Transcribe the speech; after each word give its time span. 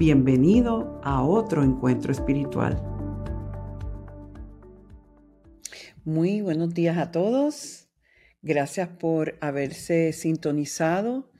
Bienvenido 0.00 0.98
a 1.04 1.22
otro 1.22 1.62
encuentro 1.62 2.10
espiritual. 2.10 2.82
Muy 6.06 6.40
buenos 6.40 6.72
días 6.72 6.96
a 6.96 7.10
todos. 7.10 7.90
Gracias 8.40 8.88
por 8.88 9.36
haberse 9.42 10.14
sintonizado. 10.14 11.30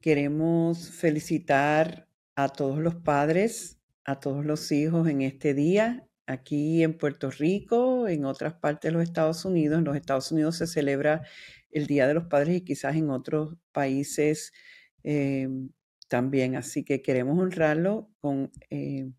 Queremos 0.00 0.90
felicitar 0.90 2.08
a 2.34 2.48
todos 2.48 2.80
los 2.80 2.96
padres, 2.96 3.78
a 4.04 4.18
todos 4.18 4.44
los 4.44 4.72
hijos 4.72 5.08
en 5.08 5.22
este 5.22 5.54
día, 5.54 6.04
aquí 6.26 6.82
en 6.82 6.98
Puerto 6.98 7.30
Rico, 7.30 8.08
en 8.08 8.24
otras 8.24 8.54
partes 8.54 8.88
de 8.88 8.92
los 8.92 9.04
Estados 9.04 9.44
Unidos. 9.44 9.78
En 9.78 9.84
los 9.84 9.94
Estados 9.94 10.32
Unidos 10.32 10.56
se 10.56 10.66
celebra 10.66 11.22
el 11.70 11.86
Día 11.86 12.08
de 12.08 12.14
los 12.14 12.24
Padres 12.24 12.56
y 12.56 12.64
quizás 12.64 12.96
en 12.96 13.08
otros 13.08 13.54
países 13.70 14.52
eh, 15.04 15.46
también. 16.10 16.56
Así 16.56 16.84
que 16.84 17.00
queremos 17.00 17.38
honrarlo 17.38 18.10
con 18.20 18.50
eh, 18.68 19.10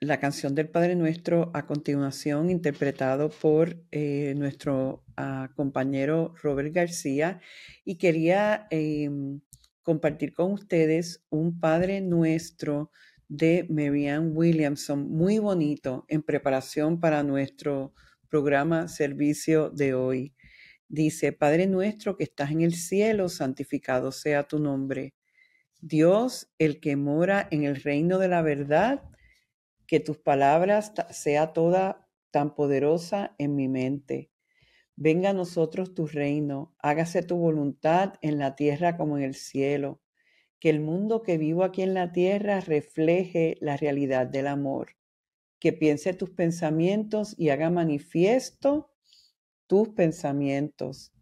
la 0.00 0.18
canción 0.18 0.54
del 0.54 0.68
Padre 0.70 0.96
Nuestro 0.96 1.50
a 1.54 1.66
continuación, 1.66 2.50
interpretado 2.50 3.28
por 3.28 3.76
eh, 3.92 4.34
nuestro 4.36 5.04
ah, 5.16 5.50
compañero 5.54 6.34
Robert 6.42 6.72
García. 6.74 7.40
Y 7.84 7.96
quería 7.96 8.66
em, 8.70 9.40
compartir 9.82 10.32
con 10.32 10.52
ustedes 10.52 11.22
un 11.28 11.60
Padre 11.60 12.00
Nuestro 12.00 12.90
de 13.28 13.66
Marianne 13.68 14.30
Williamson, 14.30 15.08
muy 15.08 15.38
bonito, 15.38 16.04
en 16.08 16.22
preparación 16.22 16.98
para 16.98 17.22
nuestro 17.22 17.94
programa 18.28 18.88
Servicio 18.88 19.70
de 19.70 19.94
hoy. 19.94 20.34
Dice, 20.92 21.32
Padre 21.32 21.68
nuestro 21.68 22.16
que 22.16 22.24
estás 22.24 22.50
en 22.50 22.62
el 22.62 22.74
cielo, 22.74 23.28
santificado 23.28 24.10
sea 24.10 24.48
tu 24.48 24.58
nombre. 24.58 25.14
Dios, 25.78 26.50
el 26.58 26.80
que 26.80 26.96
mora 26.96 27.46
en 27.52 27.62
el 27.62 27.76
reino 27.76 28.18
de 28.18 28.26
la 28.26 28.42
verdad, 28.42 29.04
que 29.86 30.00
tus 30.00 30.18
palabras 30.18 30.92
sea 31.10 31.52
toda 31.52 32.08
tan 32.32 32.56
poderosa 32.56 33.36
en 33.38 33.54
mi 33.54 33.68
mente. 33.68 34.32
Venga 34.96 35.30
a 35.30 35.32
nosotros 35.32 35.94
tu 35.94 36.08
reino, 36.08 36.74
hágase 36.80 37.22
tu 37.22 37.36
voluntad 37.36 38.14
en 38.20 38.40
la 38.40 38.56
tierra 38.56 38.96
como 38.96 39.16
en 39.16 39.22
el 39.22 39.36
cielo. 39.36 40.02
Que 40.58 40.70
el 40.70 40.80
mundo 40.80 41.22
que 41.22 41.38
vivo 41.38 41.62
aquí 41.62 41.82
en 41.82 41.94
la 41.94 42.10
tierra 42.10 42.58
refleje 42.58 43.58
la 43.60 43.76
realidad 43.76 44.26
del 44.26 44.48
amor. 44.48 44.96
Que 45.60 45.72
piense 45.72 46.14
tus 46.14 46.30
pensamientos 46.30 47.36
y 47.38 47.50
haga 47.50 47.70
manifiesto 47.70 48.90
tus 49.70 49.90
pensamientos. 49.90 51.12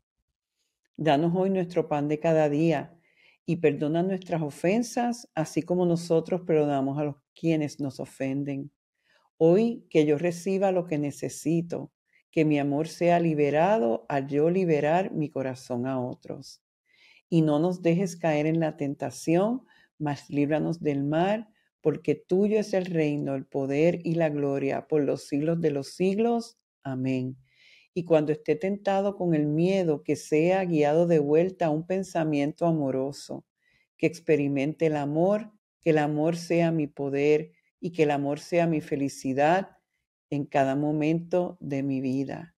Danos 0.96 1.34
hoy 1.36 1.50
nuestro 1.50 1.86
pan 1.86 2.08
de 2.08 2.18
cada 2.18 2.48
día 2.48 2.98
y 3.44 3.56
perdona 3.56 4.02
nuestras 4.02 4.40
ofensas, 4.40 5.28
así 5.34 5.60
como 5.60 5.84
nosotros 5.84 6.40
perdonamos 6.46 6.98
a 6.98 7.04
los 7.04 7.16
quienes 7.38 7.78
nos 7.78 8.00
ofenden. 8.00 8.72
Hoy 9.36 9.86
que 9.90 10.06
yo 10.06 10.16
reciba 10.16 10.72
lo 10.72 10.86
que 10.86 10.96
necesito, 10.96 11.92
que 12.30 12.46
mi 12.46 12.58
amor 12.58 12.88
sea 12.88 13.20
liberado 13.20 14.06
al 14.08 14.28
yo 14.28 14.48
liberar 14.48 15.12
mi 15.12 15.28
corazón 15.28 15.86
a 15.86 16.00
otros. 16.00 16.62
Y 17.28 17.42
no 17.42 17.58
nos 17.58 17.82
dejes 17.82 18.16
caer 18.16 18.46
en 18.46 18.60
la 18.60 18.78
tentación, 18.78 19.66
mas 19.98 20.30
líbranos 20.30 20.80
del 20.80 21.04
mal, 21.04 21.48
porque 21.82 22.14
tuyo 22.14 22.58
es 22.58 22.72
el 22.72 22.86
reino, 22.86 23.34
el 23.34 23.44
poder 23.44 24.00
y 24.04 24.14
la 24.14 24.30
gloria 24.30 24.88
por 24.88 25.02
los 25.02 25.26
siglos 25.26 25.60
de 25.60 25.70
los 25.70 25.88
siglos. 25.88 26.56
Amén 26.82 27.36
y 27.98 28.04
cuando 28.04 28.30
esté 28.30 28.54
tentado 28.54 29.16
con 29.16 29.34
el 29.34 29.48
miedo, 29.48 30.04
que 30.04 30.14
sea 30.14 30.64
guiado 30.64 31.08
de 31.08 31.18
vuelta 31.18 31.66
a 31.66 31.70
un 31.70 31.84
pensamiento 31.84 32.64
amoroso, 32.64 33.44
que 33.96 34.06
experimente 34.06 34.86
el 34.86 34.94
amor, 34.94 35.50
que 35.80 35.90
el 35.90 35.98
amor 35.98 36.36
sea 36.36 36.70
mi 36.70 36.86
poder 36.86 37.50
y 37.80 37.90
que 37.90 38.04
el 38.04 38.12
amor 38.12 38.38
sea 38.38 38.68
mi 38.68 38.80
felicidad 38.80 39.78
en 40.30 40.44
cada 40.44 40.76
momento 40.76 41.58
de 41.58 41.82
mi 41.82 42.00
vida. 42.00 42.54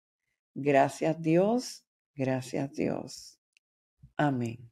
Gracias 0.54 1.22
Dios, 1.22 1.86
gracias 2.14 2.74
Dios. 2.74 3.38
Amén. 4.18 4.70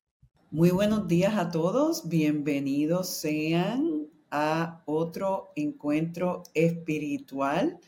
Muy 0.51 0.69
buenos 0.69 1.09
días 1.09 1.39
a 1.39 1.51
todos, 1.51 2.11
bienvenidos 2.11 3.09
sean 3.09 4.07
a 4.31 4.83
otro 4.85 5.51
encuentro 5.57 6.43
espiritual. 6.53 7.81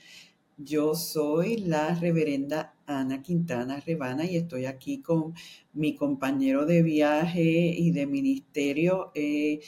Yo 0.63 0.95
soy 0.95 1.57
la 1.57 1.95
reverenda 1.95 2.75
Ana 2.85 3.23
Quintana 3.23 3.81
Rebana 3.81 4.27
y 4.27 4.37
estoy 4.37 4.67
aquí 4.67 5.01
con 5.01 5.33
mi 5.73 5.95
compañero 5.95 6.67
de 6.67 6.83
viaje 6.83 7.41
y 7.43 7.93
de 7.93 8.07
ministerio, 8.07 9.11
eh, 9.15 9.61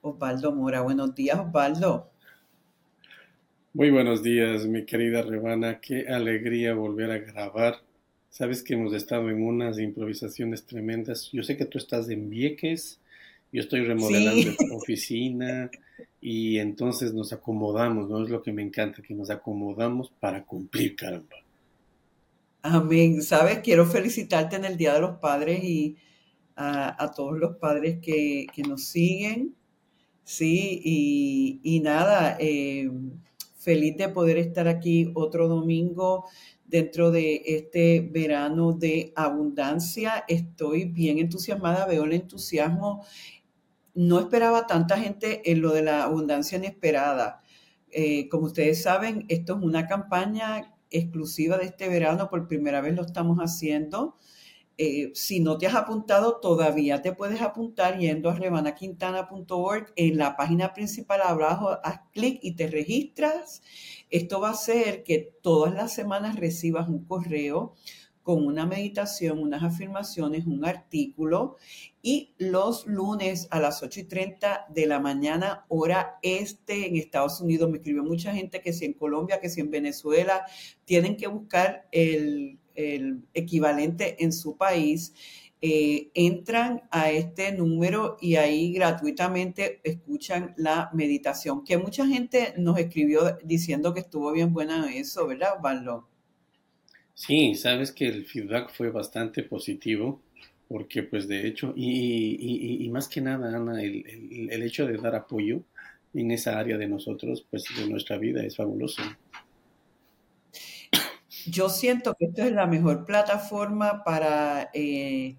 Osvaldo 0.00 0.54
Mora. 0.54 0.82
Buenos 0.82 1.16
días, 1.16 1.40
Osvaldo. 1.40 2.12
Muy 3.72 3.90
buenos 3.90 4.22
días, 4.22 4.64
mi 4.66 4.86
querida 4.86 5.22
Rebana. 5.22 5.80
Qué 5.80 6.06
alegría 6.06 6.72
volver 6.72 7.10
a 7.10 7.18
grabar. 7.18 7.82
Sabes 8.30 8.62
que 8.62 8.74
hemos 8.74 8.94
estado 8.94 9.30
en 9.30 9.42
unas 9.42 9.80
improvisaciones 9.80 10.64
tremendas. 10.66 11.30
Yo 11.32 11.42
sé 11.42 11.56
que 11.56 11.66
tú 11.66 11.78
estás 11.78 12.08
en 12.10 12.30
Vieques, 12.30 13.00
yo 13.52 13.62
estoy 13.62 13.84
remodelando 13.84 14.52
la 14.68 14.76
oficina 14.76 15.70
y 16.20 16.58
entonces 16.58 17.14
nos 17.14 17.32
acomodamos, 17.32 18.08
¿no? 18.08 18.22
Es 18.22 18.30
lo 18.30 18.42
que 18.42 18.52
me 18.52 18.62
encanta, 18.62 19.02
que 19.02 19.14
nos 19.14 19.30
acomodamos 19.30 20.12
para 20.20 20.44
cumplir, 20.44 20.96
caramba. 20.96 21.36
Amén. 22.62 23.22
Sabes, 23.22 23.60
quiero 23.60 23.86
felicitarte 23.86 24.56
en 24.56 24.64
el 24.64 24.76
Día 24.76 24.94
de 24.94 25.00
los 25.00 25.18
Padres 25.18 25.62
y 25.62 25.96
a, 26.56 27.12
todos 27.14 27.38
los 27.38 27.56
padres 27.56 27.98
que, 28.02 28.46
nos 28.66 28.84
siguen. 28.84 29.54
Sí, 30.24 31.60
y, 31.62 31.80
nada, 31.80 32.36
eh, 32.40 32.90
feliz 33.56 33.96
de 33.96 34.08
poder 34.08 34.38
estar 34.38 34.68
aquí 34.68 35.10
otro 35.14 35.48
domingo 35.48 36.24
dentro 36.66 37.10
de 37.10 37.42
este 37.46 38.00
verano 38.00 38.72
de 38.72 39.12
abundancia. 39.16 40.24
Estoy 40.28 40.84
bien 40.84 41.18
entusiasmada, 41.18 41.86
veo 41.86 42.04
el 42.04 42.12
entusiasmo 42.12 43.04
no 43.98 44.20
esperaba 44.20 44.68
tanta 44.68 44.96
gente 44.96 45.50
en 45.50 45.60
lo 45.60 45.72
de 45.72 45.82
la 45.82 46.04
abundancia 46.04 46.56
inesperada. 46.56 47.42
Eh, 47.90 48.28
como 48.28 48.46
ustedes 48.46 48.80
saben, 48.80 49.24
esto 49.28 49.56
es 49.56 49.64
una 49.64 49.88
campaña 49.88 50.76
exclusiva 50.88 51.58
de 51.58 51.64
este 51.64 51.88
verano, 51.88 52.30
por 52.30 52.46
primera 52.46 52.80
vez 52.80 52.94
lo 52.94 53.02
estamos 53.02 53.38
haciendo. 53.38 54.16
Eh, 54.76 55.10
si 55.14 55.40
no 55.40 55.58
te 55.58 55.66
has 55.66 55.74
apuntado, 55.74 56.38
todavía 56.38 57.02
te 57.02 57.12
puedes 57.12 57.42
apuntar 57.42 57.98
yendo 57.98 58.30
a 58.30 58.36
rebanaquintana.org. 58.36 59.92
En 59.96 60.16
la 60.16 60.36
página 60.36 60.72
principal 60.74 61.20
abajo, 61.22 61.76
haz 61.82 62.02
clic 62.12 62.38
y 62.40 62.54
te 62.54 62.68
registras. 62.68 63.62
Esto 64.10 64.40
va 64.40 64.50
a 64.50 64.52
hacer 64.52 65.02
que 65.02 65.34
todas 65.42 65.74
las 65.74 65.92
semanas 65.92 66.36
recibas 66.36 66.88
un 66.88 67.04
correo 67.04 67.74
con 68.28 68.44
una 68.46 68.66
meditación, 68.66 69.38
unas 69.38 69.62
afirmaciones, 69.62 70.44
un 70.44 70.62
artículo 70.62 71.56
y 72.02 72.34
los 72.36 72.86
lunes 72.86 73.48
a 73.50 73.58
las 73.58 73.82
8 73.82 74.00
y 74.00 74.04
30 74.04 74.66
de 74.68 74.86
la 74.86 75.00
mañana, 75.00 75.64
hora 75.68 76.18
este 76.20 76.86
en 76.86 76.96
Estados 76.96 77.40
Unidos. 77.40 77.70
Me 77.70 77.78
escribió 77.78 78.04
mucha 78.04 78.34
gente 78.34 78.60
que 78.60 78.74
si 78.74 78.84
en 78.84 78.92
Colombia, 78.92 79.40
que 79.40 79.48
si 79.48 79.62
en 79.62 79.70
Venezuela, 79.70 80.44
tienen 80.84 81.16
que 81.16 81.26
buscar 81.26 81.88
el, 81.90 82.58
equivalente 83.32 84.22
en 84.22 84.34
su 84.34 84.58
país. 84.58 85.14
Eh, 85.62 86.10
entran 86.12 86.82
a 86.90 87.10
este 87.10 87.52
número 87.52 88.18
y 88.20 88.36
ahí 88.36 88.74
gratuitamente 88.74 89.80
escuchan 89.84 90.52
la 90.58 90.90
meditación, 90.92 91.64
que 91.64 91.78
mucha 91.78 92.06
gente 92.06 92.52
nos 92.58 92.78
escribió 92.78 93.38
diciendo 93.42 93.94
que 93.94 94.00
estuvo 94.00 94.30
bien 94.32 94.52
buena 94.52 94.94
eso, 94.94 95.26
¿verdad, 95.26 95.54
Valdo? 95.62 96.17
Sí, 97.18 97.56
sabes 97.56 97.90
que 97.90 98.06
el 98.06 98.24
feedback 98.26 98.70
fue 98.72 98.90
bastante 98.90 99.42
positivo, 99.42 100.22
porque 100.68 101.02
pues 101.02 101.26
de 101.26 101.48
hecho, 101.48 101.74
y, 101.76 102.88
más 102.92 103.08
que 103.08 103.20
nada, 103.20 103.56
Ana, 103.56 103.82
el, 103.82 104.48
el, 104.50 104.62
hecho 104.62 104.86
de 104.86 104.96
dar 104.98 105.16
apoyo 105.16 105.64
en 106.14 106.30
esa 106.30 106.56
área 106.60 106.78
de 106.78 106.86
nosotros, 106.86 107.44
pues 107.50 107.64
de 107.76 107.88
nuestra 107.88 108.18
vida 108.18 108.44
es 108.44 108.56
fabuloso. 108.56 109.02
Yo 111.46 111.68
siento 111.68 112.14
que 112.16 112.26
esto 112.26 112.44
es 112.44 112.52
la 112.52 112.68
mejor 112.68 113.04
plataforma 113.04 114.04
para 114.04 114.70
eh, 114.72 115.36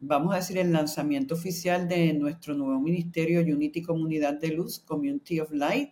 vamos 0.00 0.34
a 0.34 0.38
decir, 0.38 0.58
el 0.58 0.72
lanzamiento 0.72 1.34
oficial 1.34 1.86
de 1.86 2.12
nuestro 2.12 2.54
nuevo 2.54 2.80
ministerio 2.80 3.40
Unity 3.40 3.82
Comunidad 3.82 4.34
de 4.34 4.48
Luz, 4.48 4.80
Community 4.80 5.38
of 5.38 5.52
Light. 5.52 5.90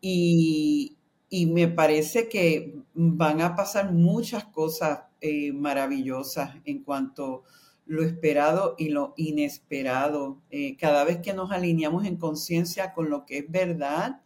Y, 0.00 0.96
me 1.30 1.68
parece 1.68 2.28
que 2.28 2.74
van 2.92 3.40
a 3.40 3.54
pasar 3.54 3.92
muchas 3.92 4.44
cosas 4.46 5.04
eh, 5.20 5.52
maravillosas 5.52 6.56
en 6.64 6.82
cuanto 6.82 7.44
lo 7.86 8.02
esperado 8.02 8.74
y 8.78 8.88
lo 8.88 9.14
inesperado. 9.16 10.38
Eh, 10.50 10.76
cada 10.76 11.04
vez 11.04 11.18
que 11.18 11.32
nos 11.32 11.52
alineamos 11.52 12.04
en 12.04 12.16
conciencia 12.16 12.92
con 12.92 13.10
lo 13.10 13.26
que 13.26 13.38
es 13.38 13.50
verdad, 13.50 14.22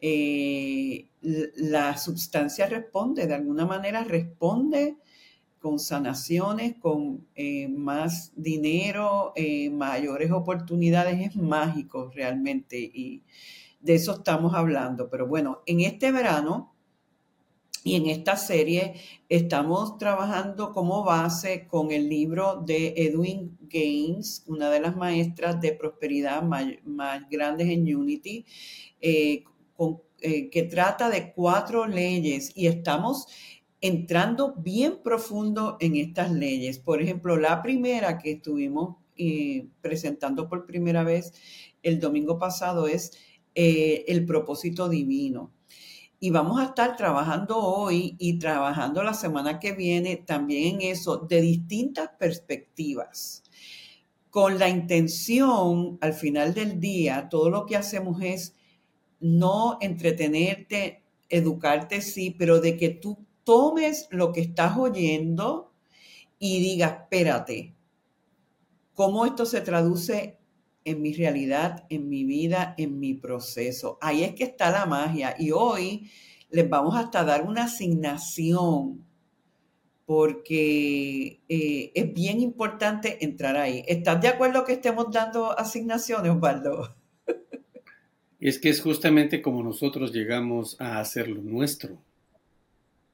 eh, 0.00 1.08
la 1.20 1.98
sustancia 1.98 2.66
responde, 2.66 3.26
de 3.26 3.34
alguna 3.34 3.66
manera 3.66 4.02
responde 4.04 4.96
con 5.58 5.78
sanaciones, 5.78 6.76
con 6.78 7.26
más 7.76 8.32
dinero, 8.34 9.34
mayores 9.72 10.30
oportunidades, 10.30 11.20
es 11.20 11.36
mágico 11.36 12.10
realmente 12.14 12.78
y 12.78 13.22
de 13.80 13.94
eso 13.94 14.16
estamos 14.16 14.54
hablando. 14.54 15.08
Pero 15.10 15.26
bueno, 15.26 15.62
en 15.66 15.80
este 15.80 16.12
verano 16.12 16.74
y 17.82 17.96
en 17.96 18.06
esta 18.06 18.36
serie 18.36 18.94
estamos 19.28 19.96
trabajando 19.96 20.72
como 20.72 21.02
base 21.02 21.66
con 21.66 21.90
el 21.92 22.08
libro 22.08 22.62
de 22.66 22.94
Edwin 22.96 23.56
Gaines, 23.62 24.44
una 24.46 24.70
de 24.70 24.80
las 24.80 24.96
maestras 24.96 25.60
de 25.60 25.72
prosperidad 25.72 26.42
más, 26.42 26.66
grandes 27.30 27.68
en 27.68 27.94
Unity, 27.94 28.44
eh, 29.00 29.44
eh, 30.20 30.50
que 30.50 30.62
trata 30.64 31.08
de 31.08 31.32
cuatro 31.32 31.86
leyes 31.86 32.52
y 32.54 32.66
estamos 32.66 33.26
entrando 33.80 34.54
bien 34.58 34.98
profundo 35.02 35.78
en 35.80 35.96
estas 35.96 36.30
leyes. 36.30 36.78
Por 36.78 37.00
ejemplo, 37.00 37.38
la 37.38 37.62
primera 37.62 38.18
que 38.18 38.32
estuvimos 38.32 38.96
eh, 39.16 39.68
presentando 39.80 40.48
por 40.48 40.66
primera 40.66 41.02
vez 41.02 41.32
el 41.82 41.98
domingo 41.98 42.38
pasado 42.38 42.86
es 42.86 43.12
el 43.54 44.24
propósito 44.26 44.88
divino 44.88 45.52
y 46.22 46.30
vamos 46.30 46.60
a 46.60 46.66
estar 46.66 46.96
trabajando 46.96 47.58
hoy 47.58 48.14
y 48.18 48.38
trabajando 48.38 49.02
la 49.02 49.14
semana 49.14 49.58
que 49.58 49.72
viene 49.72 50.16
también 50.16 50.82
en 50.82 50.90
eso 50.92 51.16
de 51.16 51.40
distintas 51.40 52.10
perspectivas. 52.18 53.42
Con 54.28 54.58
la 54.58 54.68
intención, 54.68 55.96
al 56.02 56.12
final 56.12 56.52
del 56.52 56.78
día, 56.78 57.28
todo 57.30 57.48
lo 57.48 57.64
que 57.64 57.76
hacemos 57.76 58.22
es 58.22 58.54
no 59.18 59.78
entretenerte, 59.80 61.02
educarte, 61.30 62.02
sí, 62.02 62.30
pero 62.38 62.60
de 62.60 62.76
que 62.76 62.90
tú 62.90 63.26
tomes 63.44 64.06
lo 64.10 64.30
que 64.32 64.42
estás 64.42 64.76
oyendo 64.76 65.72
y 66.38 66.60
digas, 66.60 66.98
espérate, 67.00 67.74
¿cómo 68.92 69.24
esto 69.24 69.46
se 69.46 69.62
traduce 69.62 70.38
en 70.84 71.02
mi 71.02 71.12
realidad, 71.12 71.84
en 71.88 72.08
mi 72.08 72.24
vida, 72.24 72.74
en 72.78 72.98
mi 72.98 73.14
proceso. 73.14 73.98
Ahí 74.00 74.22
es 74.22 74.34
que 74.34 74.44
está 74.44 74.70
la 74.70 74.86
magia. 74.86 75.34
Y 75.38 75.50
hoy 75.50 76.10
les 76.50 76.68
vamos 76.68 76.96
hasta 76.96 77.24
dar 77.24 77.46
una 77.46 77.64
asignación 77.64 79.04
porque 80.06 81.40
eh, 81.48 81.92
es 81.94 82.12
bien 82.12 82.40
importante 82.40 83.24
entrar 83.24 83.56
ahí. 83.56 83.84
¿Estás 83.86 84.20
de 84.20 84.28
acuerdo 84.28 84.64
que 84.64 84.72
estemos 84.72 85.06
dando 85.12 85.56
asignaciones, 85.56 86.32
Osvaldo? 86.32 86.96
Es 88.40 88.58
que 88.58 88.70
es 88.70 88.80
justamente 88.80 89.42
como 89.42 89.62
nosotros 89.62 90.12
llegamos 90.12 90.80
a 90.80 90.98
hacer 90.98 91.28
lo 91.28 91.42
nuestro. 91.42 92.02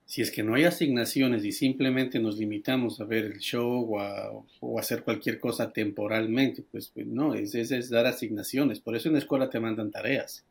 Si 0.06 0.22
es 0.22 0.30
que 0.30 0.44
no 0.44 0.54
hay 0.54 0.64
asignaciones 0.64 1.44
y 1.44 1.50
simplemente 1.50 2.20
nos 2.20 2.38
limitamos 2.38 3.00
a 3.00 3.04
ver 3.04 3.24
el 3.24 3.38
show 3.40 3.96
o 3.96 4.00
a, 4.00 4.80
hacer 4.80 5.02
cualquier 5.02 5.40
cosa 5.40 5.72
temporalmente, 5.72 6.62
pues, 6.62 6.88
pues 6.94 7.06
no, 7.06 7.34
es, 7.34 7.56
es, 7.56 7.90
dar 7.90 8.06
asignaciones. 8.06 8.78
Por 8.78 8.94
eso 8.94 9.08
en 9.08 9.14
la 9.14 9.18
escuela 9.18 9.50
te 9.50 9.58
mandan 9.58 9.90
tareas, 9.90 10.44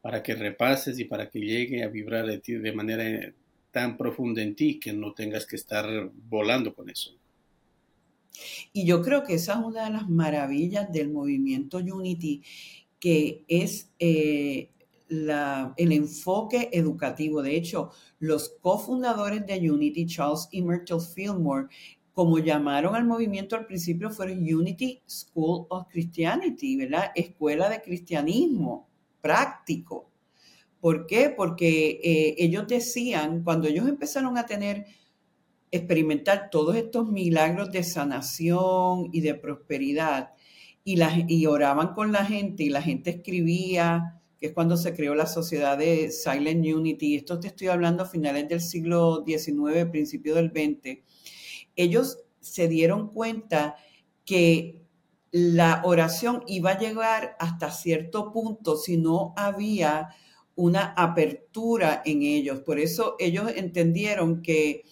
para 0.00 0.22
que 0.22 0.36
repases 0.36 0.98
y 1.00 1.04
para 1.04 1.28
que 1.28 1.40
llegue 1.40 1.82
a 1.82 1.88
vibrar 1.88 2.26
de 2.26 2.72
manera 2.72 3.32
tan 3.72 3.96
profunda 3.96 4.42
en 4.42 4.54
ti 4.54 4.78
que 4.78 4.92
no 4.92 5.12
tengas 5.12 5.44
que 5.44 5.56
estar 5.56 6.10
volando 6.28 6.72
con 6.72 6.88
eso. 6.88 7.18
Y 8.72 8.86
yo 8.86 9.02
creo 9.02 9.24
que 9.24 9.34
esa 9.34 9.54
es 9.54 9.58
una 9.58 9.86
de 9.86 9.90
las 9.90 10.08
maravillas 10.08 10.92
del 10.92 11.10
movimiento 11.10 11.78
Unity, 11.78 12.42
que 13.00 13.44
es 13.48 13.90
eh, 13.98 14.70
el 15.08 15.92
enfoque 15.92 16.68
educativo. 16.72 17.42
De 17.42 17.56
hecho, 17.56 17.90
los 18.18 18.56
cofundadores 18.60 19.46
de 19.46 19.70
Unity, 19.70 20.06
Charles 20.06 20.48
y 20.50 20.62
Myrtle 20.62 21.00
Fillmore, 21.00 21.68
como 22.12 22.38
llamaron 22.38 22.96
al 22.96 23.04
movimiento 23.04 23.56
al 23.56 23.66
principio, 23.66 24.10
fueron 24.10 24.38
Unity 24.38 25.02
School 25.06 25.66
of 25.70 25.86
Christianity, 25.88 26.76
¿verdad? 26.76 27.12
Escuela 27.14 27.68
de 27.68 27.80
cristianismo 27.80 28.88
práctico. 29.20 30.10
¿Por 30.80 31.06
qué? 31.06 31.30
Porque 31.30 32.00
eh, 32.02 32.34
ellos 32.38 32.66
decían, 32.66 33.42
cuando 33.42 33.68
ellos 33.68 33.88
empezaron 33.88 34.36
a 34.36 34.46
tener, 34.46 34.86
experimentar 35.70 36.50
todos 36.50 36.76
estos 36.76 37.08
milagros 37.08 37.70
de 37.70 37.82
sanación 37.82 39.10
y 39.12 39.20
de 39.20 39.34
prosperidad, 39.34 40.30
y, 40.84 40.98
y 41.28 41.46
oraban 41.46 41.94
con 41.94 42.12
la 42.12 42.24
gente 42.24 42.64
y 42.64 42.70
la 42.70 42.80
gente 42.80 43.10
escribía 43.10 44.17
que 44.40 44.48
es 44.48 44.52
cuando 44.52 44.76
se 44.76 44.94
creó 44.94 45.14
la 45.14 45.26
sociedad 45.26 45.76
de 45.76 46.10
Silent 46.10 46.64
Unity, 46.64 47.16
esto 47.16 47.40
te 47.40 47.48
estoy 47.48 47.68
hablando 47.68 48.04
a 48.04 48.06
finales 48.06 48.48
del 48.48 48.60
siglo 48.60 49.24
XIX, 49.26 49.90
principio 49.90 50.34
del 50.34 50.50
XX, 50.50 51.02
ellos 51.76 52.18
se 52.40 52.68
dieron 52.68 53.12
cuenta 53.12 53.76
que 54.24 54.84
la 55.30 55.82
oración 55.84 56.42
iba 56.46 56.72
a 56.72 56.78
llegar 56.78 57.36
hasta 57.38 57.70
cierto 57.70 58.32
punto 58.32 58.76
si 58.76 58.96
no 58.96 59.34
había 59.36 60.08
una 60.54 60.92
apertura 60.96 62.02
en 62.04 62.22
ellos. 62.22 62.60
Por 62.60 62.78
eso 62.78 63.16
ellos 63.18 63.50
entendieron 63.54 64.42
que 64.42 64.84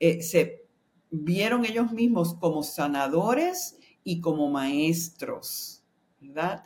eh, 0.00 0.22
se 0.22 0.66
vieron 1.10 1.64
ellos 1.64 1.92
mismos 1.92 2.34
como 2.34 2.62
sanadores 2.62 3.78
y 4.02 4.20
como 4.20 4.50
maestros, 4.50 5.84
¿verdad? 6.20 6.64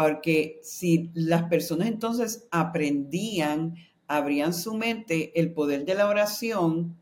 Porque 0.00 0.60
si 0.62 1.10
las 1.14 1.42
personas 1.44 1.88
entonces 1.88 2.48
aprendían, 2.50 3.74
abrían 4.06 4.54
su 4.54 4.74
mente, 4.74 5.38
el 5.38 5.52
poder 5.52 5.84
de 5.84 5.94
la 5.94 6.08
oración, 6.08 6.96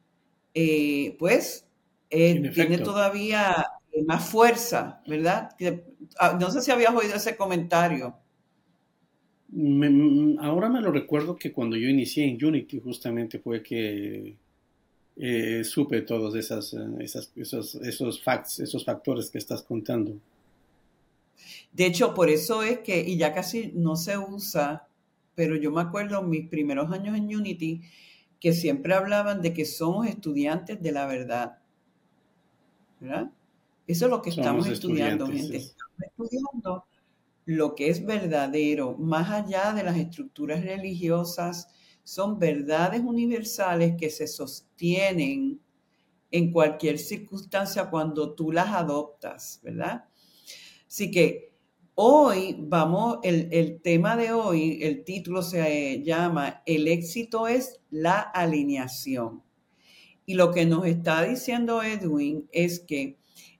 eh, 0.52 1.14
pues 1.18 1.66
eh, 2.10 2.50
tiene 2.52 2.78
todavía 2.78 3.66
eh, 3.92 4.02
más 4.04 4.28
fuerza, 4.28 5.00
¿verdad? 5.06 5.50
Ah, 6.18 6.36
no 6.40 6.50
sé 6.50 6.60
si 6.60 6.72
habías 6.72 6.92
oído 6.92 7.14
ese 7.14 7.36
comentario. 7.36 8.16
ahora 10.40 10.68
me 10.68 10.80
lo 10.80 10.90
recuerdo 10.90 11.36
que 11.36 11.52
cuando 11.52 11.76
yo 11.76 11.88
inicié 11.88 12.24
en 12.24 12.44
Unity 12.44 12.80
justamente 12.80 13.38
fue 13.38 13.62
que 13.62 14.34
supe 15.62 16.02
todos 16.02 16.34
esas, 16.34 16.74
esos, 16.98 17.76
esos, 17.76 18.22
facts, 18.22 18.58
esos 18.58 18.84
factores 18.84 19.30
que 19.30 19.38
estás 19.38 19.62
contando. 19.62 20.18
De 21.72 21.86
hecho, 21.86 22.14
por 22.14 22.30
eso 22.30 22.62
es 22.62 22.80
que, 22.80 23.00
y 23.00 23.16
ya 23.16 23.32
casi 23.32 23.72
no 23.74 23.96
se 23.96 24.18
usa, 24.18 24.88
pero 25.34 25.56
yo 25.56 25.70
me 25.70 25.80
acuerdo 25.80 26.22
mis 26.22 26.48
primeros 26.48 26.90
años 26.92 27.16
en 27.16 27.34
Unity, 27.34 27.82
que 28.40 28.52
siempre 28.52 28.94
hablaban 28.94 29.42
de 29.42 29.52
que 29.52 29.64
somos 29.64 30.06
estudiantes 30.06 30.80
de 30.82 30.92
la 30.92 31.06
verdad. 31.06 31.58
¿Verdad? 33.00 33.30
Eso 33.86 34.04
es 34.04 34.10
lo 34.10 34.22
que 34.22 34.30
estamos 34.30 34.66
estudiando, 34.66 35.26
gente. 35.26 35.56
Estamos 35.56 35.98
estudiando 36.00 36.84
lo 37.46 37.74
que 37.74 37.88
es 37.88 38.04
verdadero, 38.04 38.96
más 38.98 39.30
allá 39.30 39.72
de 39.72 39.82
las 39.82 39.96
estructuras 39.96 40.62
religiosas, 40.62 41.68
son 42.04 42.38
verdades 42.38 43.00
universales 43.00 43.94
que 43.98 44.10
se 44.10 44.26
sostienen 44.26 45.58
en 46.30 46.52
cualquier 46.52 46.98
circunstancia 46.98 47.88
cuando 47.88 48.34
tú 48.34 48.52
las 48.52 48.68
adoptas, 48.68 49.60
¿verdad? 49.62 50.04
Así 50.88 51.10
que 51.10 51.52
hoy 51.94 52.56
vamos, 52.58 53.18
el, 53.22 53.80
tema 53.82 54.16
de 54.16 54.32
hoy, 54.32 54.78
el 54.82 55.04
título 55.04 55.42
se 55.42 56.02
llama 56.02 56.62
El 56.64 56.88
éxito 56.88 57.46
es 57.46 57.80
la 57.90 58.20
alineación. 58.20 59.42
Y 60.24 60.34
lo 60.34 60.50
que 60.50 60.64
nos 60.64 60.86
está 60.86 61.22
diciendo 61.22 61.82
Edwin 61.82 62.48
es 62.52 62.80
que 62.80 63.18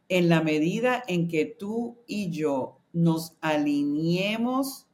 en 0.08 0.30
la 0.30 0.42
medida 0.42 1.02
en 1.06 1.28
que 1.28 1.44
tú 1.44 1.98
y 2.06 2.30
yo 2.30 2.80
nos 2.94 3.36
alineemos 3.42 4.86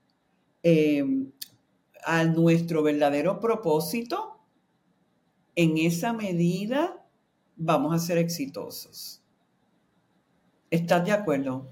em, 0.65 1.31
a 2.05 2.25
nuestro 2.25 2.83
verdadero 2.83 3.39
propósito, 3.39 4.41
en 5.55 5.79
esa 5.79 6.13
medida 6.13 7.07
vamos 7.55 7.95
a 7.95 8.05
ser 8.05 8.19
exitosos. 8.19 9.23
¿Estás 10.71 11.05
de 11.05 11.13
acuerdo? 11.13 11.71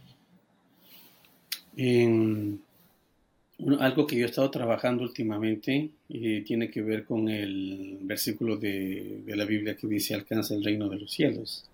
En 1.76 2.60
algo 3.78 4.06
que 4.06 4.16
yo 4.16 4.24
he 4.26 4.28
estado 4.28 4.50
trabajando 4.50 5.02
últimamente 5.04 5.90
tiene 6.08 6.70
que 6.70 6.82
ver 6.82 7.04
con 7.04 7.28
el 7.28 7.98
versículo 8.02 8.56
de, 8.56 9.22
la 9.26 9.44
Biblia 9.44 9.76
que 9.76 9.86
dice 9.86 10.14
alcanza 10.14 10.54
el 10.54 10.64
reino 10.64 10.88
de 10.88 10.98
los 10.98 11.12
cielos. 11.12 11.68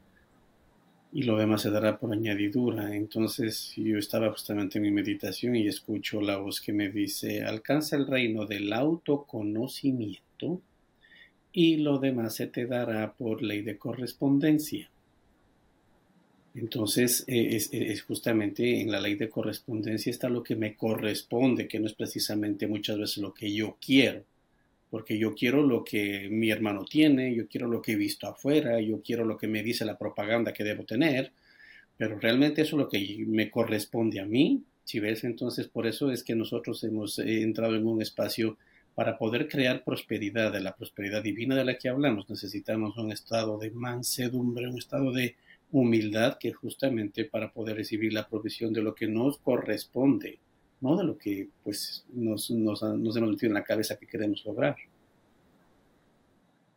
y 1.11 1.23
lo 1.23 1.38
demás 1.38 1.62
se 1.62 1.71
dará 1.71 1.99
por 1.99 2.12
añadidura. 2.12 2.95
Entonces 2.95 3.73
yo 3.76 3.99
estaba 3.99 4.31
justamente 4.31 4.78
en 4.78 4.83
mi 4.83 4.90
meditación 4.90 5.57
y 5.57 5.67
escucho 5.67 6.21
la 6.21 6.37
voz 6.37 6.61
que 6.61 6.73
me 6.73 6.90
dice, 6.90 7.43
alcanza 7.45 7.97
el 7.97 8.07
reino 8.07 8.45
del 8.47 8.73
autoconocimiento 8.73 10.61
y 11.52 11.78
lo 11.78 11.99
demás 11.99 12.37
se 12.37 12.47
te 12.47 12.67
dará 12.67 13.14
por 13.14 13.43
ley 13.43 13.62
de 13.62 13.78
correspondencia. 13.78 14.90
Entonces, 16.55 17.25
eh, 17.28 17.57
es, 17.57 18.02
justamente 18.02 18.81
en 18.81 18.90
la 18.90 19.00
ley 19.00 19.14
de 19.14 19.28
correspondencia 19.28 20.11
está 20.11 20.28
lo 20.28 20.43
que 20.43 20.57
me 20.57 20.75
corresponde, 20.75 21.69
que 21.69 21.78
no 21.78 21.87
es 21.87 21.95
precisamente 21.95 22.67
muchas 22.67 22.99
veces 22.99 23.19
lo 23.19 23.35
que 23.35 23.52
yo 23.52 23.76
quiero, 23.81 24.25
porque 24.90 25.19
yo 25.19 25.35
quiero 25.35 25.62
lo 25.62 25.85
que 25.85 26.28
mi 26.31 26.50
hermano 26.50 26.85
tiene, 26.85 27.35
yo 27.35 27.47
quiero 27.49 27.69
lo 27.69 27.83
que 27.83 27.93
he 27.93 27.97
visto 27.97 28.26
afuera, 28.26 28.81
yo 28.81 29.02
quiero 29.02 29.25
lo 29.25 29.37
que 29.37 29.47
me 29.47 29.62
dice 29.62 29.85
la 29.85 29.99
propaganda 29.99 30.52
que 30.52 30.64
debo 30.64 30.85
tener, 30.85 31.33
pero 31.97 32.19
realmente 32.19 32.62
eso 32.62 32.76
es 32.76 32.83
lo 32.83 32.88
que 32.88 33.25
me 33.26 33.50
corresponde 33.50 34.21
a 34.21 34.26
mí, 34.26 34.62
si 34.85 35.00
ves, 35.00 35.25
entonces 35.25 35.69
por 35.69 35.87
eso 35.87 36.11
es 36.11 36.25
que 36.25 36.35
nosotros 36.35 36.83
hemos 36.83 37.19
eh, 37.19 37.43
entrado 37.43 37.76
en 37.76 37.87
un 37.87 38.00
espacio 38.00 38.57
para 38.95 39.19
poder 39.19 39.47
crear 39.47 39.85
prosperidad, 39.85 40.50
de 40.50 40.61
la 40.61 40.75
prosperidad 40.75 41.23
divina 41.23 41.55
de 41.55 41.64
la 41.64 41.76
que 41.76 41.88
hablamos, 41.88 42.28
necesitamos 42.28 42.97
un 42.97 43.12
estado 43.12 43.59
de 43.59 43.71
mansedumbre, 43.71 44.67
un 44.67 44.78
estado 44.78 45.12
de 45.12 45.37
humildad 45.71 46.39
que 46.39 46.53
justamente 46.53 47.25
para 47.25 47.53
poder 47.53 47.77
recibir 47.77 48.13
la 48.13 48.29
provisión 48.29 48.73
de 48.73 48.83
lo 48.83 48.95
que 48.95 49.07
nos 49.07 49.39
corresponde, 49.39 50.39
no 50.81 50.97
de 50.97 51.05
lo 51.05 51.19
que 51.19 51.49
pues 51.63 52.07
nos, 52.13 52.51
nos, 52.51 52.83
nos 52.83 53.17
hemos 53.17 53.31
metido 53.31 53.51
en 53.51 53.55
la 53.55 53.65
cabeza 53.65 53.99
que 53.99 54.07
queremos 54.07 54.45
lograr. 54.45 54.77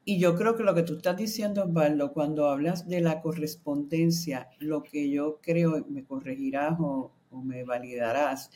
Y 0.03 0.19
yo 0.19 0.35
creo 0.35 0.55
que 0.55 0.63
lo 0.63 0.73
que 0.73 0.81
tú 0.81 0.95
estás 0.95 1.15
diciendo, 1.15 1.63
Osvaldo, 1.63 2.11
cuando 2.11 2.49
hablas 2.49 2.87
de 2.87 3.01
la 3.01 3.21
correspondencia, 3.21 4.49
lo 4.59 4.81
que 4.81 5.09
yo 5.09 5.39
creo, 5.41 5.85
me 5.89 6.03
corregirás 6.03 6.75
o, 6.79 7.11
o 7.29 7.41
me 7.41 7.63
validarás, 7.63 8.49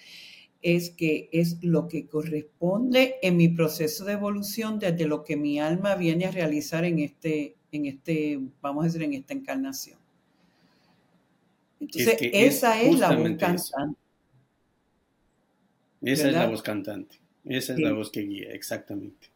es 0.61 0.89
que 0.89 1.29
es 1.31 1.63
lo 1.63 1.87
que 1.87 2.07
corresponde 2.07 3.17
en 3.21 3.37
mi 3.37 3.49
proceso 3.49 4.03
de 4.05 4.13
evolución 4.13 4.79
desde 4.79 5.05
lo 5.05 5.23
que 5.23 5.37
mi 5.37 5.59
alma 5.59 5.95
viene 5.95 6.25
a 6.25 6.31
realizar 6.31 6.83
en 6.85 6.97
este, 6.97 7.55
en 7.71 7.85
este, 7.85 8.39
vamos 8.61 8.83
a 8.83 8.87
decir, 8.87 9.03
en 9.03 9.13
esta 9.13 9.33
encarnación. 9.33 9.99
Entonces, 11.79 12.17
esa 12.19 12.81
es, 12.81 12.99
la 12.99 13.15
voz 13.15 13.37
cantante. 13.37 13.99
Esa 16.01 16.27
es 16.27 16.33
la 16.33 16.47
voz 16.47 16.61
cantante. 16.61 17.19
Esa 17.43 17.73
es 17.73 17.79
la 17.79 17.93
voz 17.93 18.09
que 18.11 18.21
guía, 18.21 18.49
exactamente. 18.51 19.29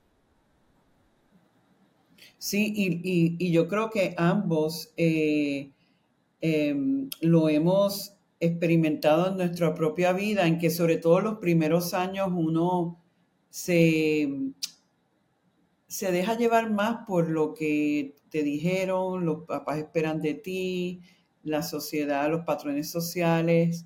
Sí, 2.38 2.74
y, 2.76 3.52
yo 3.52 3.68
creo 3.68 3.90
que 3.90 4.16
ambos 4.18 4.94
eh, 4.96 5.72
em, 6.42 7.10
lo 7.22 7.50
hemos 7.50 8.16
experimentado 8.40 9.30
en 9.30 9.38
nuestra 9.38 9.76
propia 9.76 10.14
vida, 10.14 10.48
en 10.48 10.58
que 10.58 10.70
sobre 10.70 10.98
todo 10.98 11.20
los 11.20 11.38
primeros 11.40 11.94
años 11.94 12.30
uno 12.34 13.02
se, 13.50 14.30
se 15.88 16.12
deja 16.12 16.38
llevar 16.38 16.72
más 16.72 17.06
por 17.06 17.30
lo 17.30 17.54
que 17.54 18.16
te 18.30 18.44
dijeron, 18.44 19.26
los 19.26 19.44
papás 19.46 19.80
esperan 19.80 20.22
de 20.22 20.36
ti, 20.36 21.02
la 21.44 21.64
sociedad, 21.64 22.30
los 22.30 22.46
patrones 22.46 22.90
sociales. 22.90 23.86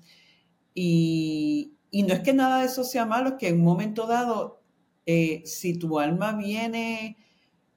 Y, 0.74 1.72
no 1.92 2.14
es 2.14 2.20
que 2.20 2.32
nada 2.32 2.60
de 2.60 2.66
eso 2.66 2.84
sea 2.84 3.06
malo, 3.06 3.30
es 3.30 3.34
que 3.34 3.48
en 3.48 3.56
un 3.60 3.64
momento 3.64 4.06
dado, 4.06 4.62
eh, 5.06 5.42
si 5.46 5.78
tu 5.78 6.00
alma 6.00 6.32
viene 6.32 7.16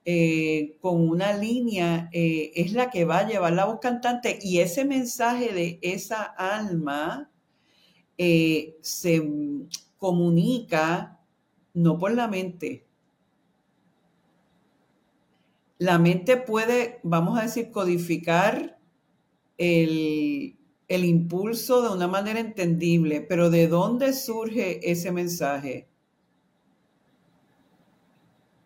eh, 0.06 0.78
con 0.82 1.08
una 1.08 1.34
línea, 1.34 2.10
eh, 2.14 2.52
es 2.56 2.74
la 2.74 2.90
que 2.90 3.06
va 3.06 3.20
a 3.20 3.28
llevar 3.28 3.54
la 3.54 3.66
voz 3.66 3.80
cantante 3.80 4.40
y 4.42 4.60
ese 4.60 4.86
mensaje 4.86 5.54
de 5.54 5.80
esa 5.82 6.24
alma 6.24 7.32
se 8.18 9.22
comunica 9.98 11.20
no 11.74 12.00
por 12.00 12.12
la 12.12 12.28
mente. 12.28 12.88
La 15.78 16.00
mente 16.00 16.38
puede, 16.38 17.00
vamos 17.04 17.38
a 17.38 17.44
decir, 17.44 17.70
codificar 17.70 18.77
el, 19.58 20.56
impulso 20.90 21.82
de 21.82 21.96
una 21.96 22.08
manera 22.08 22.40
entendible, 22.40 23.22
pero 23.22 23.50
¿de 23.50 23.68
dónde 23.68 24.14
surge 24.14 24.80
ese 24.90 25.12
mensaje? 25.12 25.88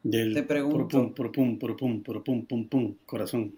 Del 0.04 0.34
Te 0.34 0.44
pregunto. 0.44 1.14
Pum, 1.34 1.58
pum, 2.68 2.96
corazón. 3.06 3.56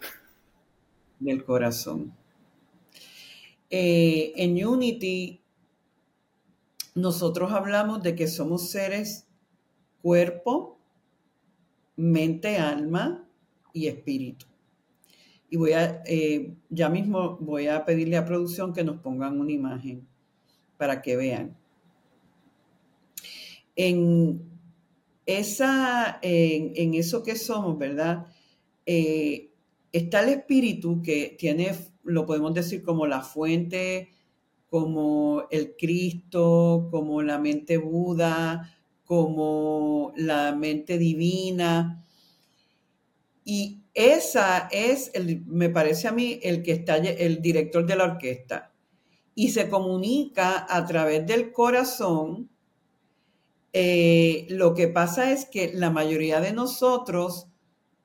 Del 1.19 1.43
corazón. 1.43 2.13
Eh, 3.69 4.33
en 4.35 4.65
Unity, 4.65 5.41
nosotros 6.95 7.51
hablamos 7.51 8.03
de 8.03 8.13
que 8.13 8.27
somos 8.27 8.69
seres 8.69 9.25
cuerpo, 10.01 10.77
mente, 11.95 12.57
alma 12.57 13.25
y 13.71 13.87
espíritu 13.87 14.52
y 15.53 15.55
voy 15.55 15.73
a, 15.73 16.01
eh, 16.07 16.55
ya 16.71 16.89
mismo 16.89 17.37
voy 17.39 17.67
a 17.67 17.85
pedirle 17.85 18.17
a 18.17 18.25
producción 18.25 18.73
que 18.73 18.83
nos 18.83 18.99
pongan 19.01 19.39
una 19.39 19.51
imagen 19.51 20.07
para 20.77 20.99
que 21.03 21.15
vean. 21.15 21.55
En, 23.75 24.41
esa, 25.27 26.17
en, 26.23 26.95
eso 26.95 27.21
que 27.21 27.35
somos, 27.35 27.77
¿verdad? 27.77 28.25
Eh, 28.87 29.51
está 29.91 30.23
el 30.23 30.29
espíritu 30.29 31.03
que 31.03 31.35
tiene, 31.37 31.71
lo 32.03 32.25
podemos 32.25 32.55
decir 32.55 32.81
como 32.81 33.05
la 33.05 33.21
fuente, 33.21 34.09
como 34.71 35.43
el 35.51 35.75
Cristo, 35.77 36.87
como 36.89 37.21
la 37.21 37.37
mente 37.37 37.77
Buda, 37.77 38.75
como 39.03 40.13
la 40.15 40.55
mente 40.55 40.97
divina. 40.97 42.03
Y 43.43 43.83
esa 43.93 44.67
es, 44.71 45.11
el, 45.13 45.45
me 45.45 45.69
parece 45.69 46.07
a 46.07 46.11
mí, 46.11 46.39
el 46.41 46.63
que 46.63 46.71
está 46.71 46.97
el 46.97 47.41
director 47.41 47.85
de 47.85 47.95
la 47.95 48.05
orquesta. 48.05 48.71
Y 49.35 49.49
se 49.49 49.69
comunica 49.69 50.65
a 50.69 50.85
través 50.85 51.25
del 51.25 51.51
corazón. 51.51 52.49
Eh, 53.73 54.45
lo 54.49 54.73
que 54.73 54.87
pasa 54.87 55.31
es 55.31 55.45
que 55.45 55.73
la 55.73 55.89
mayoría 55.89 56.39
de 56.39 56.53
nosotros 56.53 57.47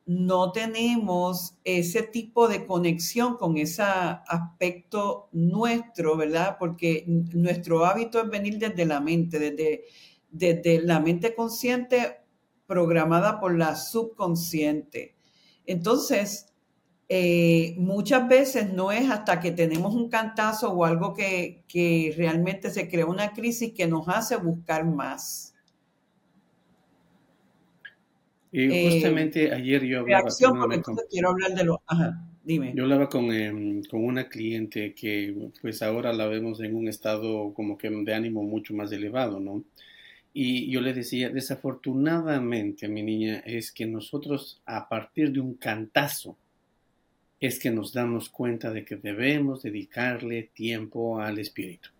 no 0.09 0.53
tenemos 0.53 1.59
ese 1.65 2.03
tipo 2.03 2.49
de 2.49 2.65
conexión 2.65 3.37
con 3.37 3.59
ese 3.59 3.83
aspecto 3.83 5.29
nuestro, 5.33 6.17
¿verdad? 6.17 6.57
Porque 6.59 7.05
nuestro 7.07 7.85
hábito 7.85 8.19
es 8.19 8.31
venir 8.31 8.59
desde 8.59 8.87
la 8.87 9.01
mente, 9.01 9.39
desde, 9.39 9.85
desde 10.31 10.81
la 10.81 10.99
mente 11.01 11.35
consciente 11.35 12.23
programada 12.67 13.39
por 13.39 13.55
la 13.59 13.77
subconsciente. 13.77 15.18
Entonces, 15.69 16.47
eh, 17.11 17.75
muchas 17.77 18.27
veces 18.27 18.73
no 18.73 18.91
es 18.91 19.11
hasta 19.11 19.39
que 19.39 19.53
tenemos 19.53 19.95
un 19.95 20.09
cantazo 20.09 20.73
o 20.73 20.87
algo 20.87 21.15
que, 21.15 21.63
realmente 22.17 22.71
se 22.71 22.89
crea 22.89 23.05
una 23.05 23.35
crisis 23.35 23.75
que 23.75 23.87
nos 23.87 24.09
hace 24.09 24.37
buscar 24.37 24.87
más. 24.87 25.55
Y 28.51 28.63
eh, 28.63 28.91
justamente 28.93 29.53
ayer 29.53 29.85
yo 29.85 30.01
hablaba 30.01 30.81
con, 30.83 30.97
quiero 31.11 31.29
hablar 31.29 31.55
de 31.55 31.65
lo, 31.65 31.83
dime. 32.43 32.73
Yo 32.75 32.85
hablaba 32.85 33.11
con, 33.11 33.31
em, 33.31 33.83
con, 33.85 34.03
una 34.03 34.27
cliente 34.27 34.95
que 34.95 35.51
pues 35.61 35.83
ahora 35.83 36.15
la 36.15 36.27
vemos 36.29 36.61
en 36.61 36.75
un 36.75 36.89
estado 36.89 37.53
como 37.53 37.77
que 37.77 37.91
de 37.91 38.15
ánimo 38.15 38.43
mucho 38.43 38.73
más 38.73 38.91
elevado, 38.91 39.39
¿no? 39.39 39.65
Y 40.33 40.71
yo 40.71 40.81
le 40.81 40.93
decía, 40.93 41.31
desafortunadamente, 41.31 42.89
mi 42.89 43.03
niña, 43.03 43.43
es 43.47 43.73
que 43.73 43.87
nosotros 43.87 44.61
a 44.67 44.89
partir 44.89 45.33
de 45.33 45.41
un 45.41 45.55
cantazo 45.55 46.37
es 47.41 47.59
que 47.59 47.71
nos 47.71 47.93
damos 47.93 48.29
cuenta 48.29 48.71
de 48.71 48.85
que 48.85 48.97
debemos 48.97 49.63
dedicarle 49.63 50.51
tiempo 50.55 51.21
al 51.21 51.39
espíritu. 51.39 51.91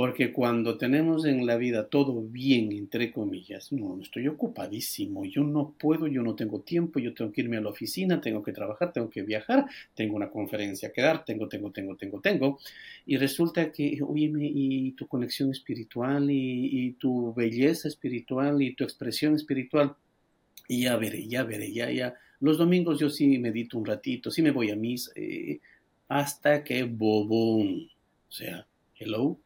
Porque 0.00 0.32
cuando 0.32 0.78
tenemos 0.78 1.26
en 1.26 1.44
la 1.44 1.58
vida 1.58 1.86
todo 1.88 2.22
bien, 2.22 2.72
entre 2.72 3.12
comillas, 3.12 3.70
no, 3.70 4.00
estoy 4.00 4.28
ocupadísimo, 4.28 5.26
yo 5.26 5.44
no 5.44 5.74
puedo, 5.78 6.06
yo 6.06 6.22
no 6.22 6.34
tengo 6.34 6.62
tiempo, 6.62 6.98
yo 7.00 7.12
tengo 7.12 7.30
que 7.30 7.42
irme 7.42 7.58
a 7.58 7.60
la 7.60 7.68
oficina, 7.68 8.18
tengo 8.18 8.42
que 8.42 8.54
trabajar, 8.54 8.94
tengo 8.94 9.10
que 9.10 9.20
viajar, 9.20 9.66
tengo 9.94 10.16
una 10.16 10.30
conferencia 10.30 10.90
que 10.90 11.02
dar, 11.02 11.22
tengo, 11.26 11.48
tengo, 11.48 11.70
tengo, 11.70 11.96
tengo, 11.96 12.18
tengo. 12.18 12.58
Y 13.04 13.18
resulta 13.18 13.70
que, 13.70 14.00
oye, 14.02 14.32
y 14.34 14.92
tu 14.92 15.06
conexión 15.06 15.50
espiritual 15.50 16.30
y, 16.30 16.92
tu 16.98 17.34
belleza 17.34 17.86
espiritual 17.86 18.62
y 18.62 18.74
tu 18.74 18.84
expresión 18.84 19.34
espiritual, 19.34 19.96
y 20.66 20.84
ya 20.84 20.96
veré, 20.96 21.28
ya 21.28 21.42
veré, 21.42 21.74
ya, 21.74 21.90
ya. 21.90 22.14
Los 22.40 22.56
domingos 22.56 22.98
yo 22.98 23.10
sí 23.10 23.38
medito 23.38 23.76
un 23.76 23.84
ratito, 23.84 24.30
sí 24.30 24.40
me 24.40 24.50
voy 24.50 24.70
a 24.70 24.76
misa, 24.76 25.12
eh, 25.14 25.60
hasta 26.08 26.64
que 26.64 26.84
bobón. 26.84 27.90
O 28.30 28.32
sea, 28.32 28.66
hello, 28.98 29.38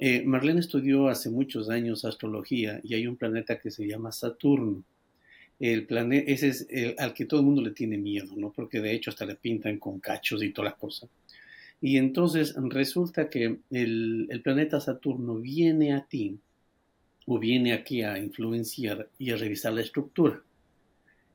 eh, 0.00 0.24
Marlene 0.24 0.60
estudió 0.60 1.08
hace 1.08 1.30
muchos 1.30 1.68
años 1.68 2.04
astrología 2.04 2.80
y 2.82 2.94
hay 2.94 3.06
un 3.06 3.16
planeta 3.16 3.58
que 3.58 3.70
se 3.70 3.86
llama 3.86 4.12
Saturno. 4.12 4.82
el 5.60 5.86
planeta, 5.86 6.30
ese 6.30 6.48
es 6.48 6.66
al 6.98 7.12
que 7.12 7.26
todo 7.26 7.40
el 7.40 7.46
mundo 7.46 7.60
le 7.60 7.72
tiene 7.72 7.98
miedo, 7.98 8.32
¿no? 8.34 8.50
Porque 8.50 8.80
de 8.80 8.94
hecho 8.94 9.10
hasta 9.10 9.26
le 9.26 9.34
pintan 9.36 9.78
con 9.78 10.00
cachos 10.00 10.42
y 10.42 10.52
toda 10.52 10.70
la 10.70 10.76
cosa. 10.76 11.06
Y 11.82 11.98
entonces 11.98 12.54
resulta 12.56 13.28
que 13.28 13.58
el, 13.70 14.26
el 14.30 14.42
planeta 14.42 14.80
Saturno 14.80 15.36
viene 15.36 15.92
a 15.92 16.06
ti 16.06 16.38
o 17.26 17.38
viene 17.38 17.72
aquí 17.74 18.02
a 18.02 18.18
influenciar 18.18 19.08
y 19.18 19.30
a 19.30 19.36
revisar 19.36 19.72
la 19.72 19.82
estructura. 19.82 20.42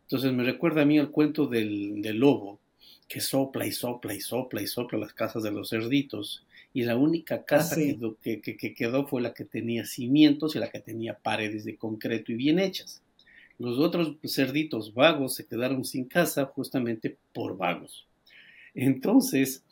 Entonces 0.03 0.31
me 0.33 0.43
recuerda 0.43 0.81
a 0.81 0.85
mí 0.85 0.97
el 0.97 1.09
cuento 1.09 1.47
del, 1.47 2.01
del 2.01 2.17
lobo 2.17 2.59
que 3.07 3.21
sopla 3.21 3.65
y 3.65 3.71
sopla 3.71 4.13
y 4.13 4.21
sopla 4.21 4.61
y 4.61 4.67
sopla 4.67 4.99
las 4.99 5.13
casas 5.13 5.43
de 5.43 5.51
los 5.51 5.69
cerditos 5.69 6.44
y 6.75 6.83
la 6.83 6.97
única 6.97 7.45
casa 7.45 7.77
que, 8.21 8.41
que, 8.41 8.73
quedó 8.73 9.07
fue 9.07 9.21
la 9.21 9.33
que 9.33 9.45
tenía 9.45 9.85
cimientos 9.85 10.57
y 10.57 10.59
la 10.59 10.69
que 10.69 10.81
tenía 10.81 11.17
paredes 11.17 11.63
de 11.63 11.77
concreto 11.77 12.33
y 12.33 12.35
bien 12.35 12.59
hechas. 12.59 13.01
Los 13.57 13.79
otros 13.79 14.17
cerditos 14.25 14.93
vagos 14.93 15.35
se 15.35 15.45
quedaron 15.45 15.85
sin 15.85 16.03
casa 16.03 16.43
justamente 16.47 17.15
por 17.31 17.55
vagos. 17.55 18.05
Entonces, 18.73 19.63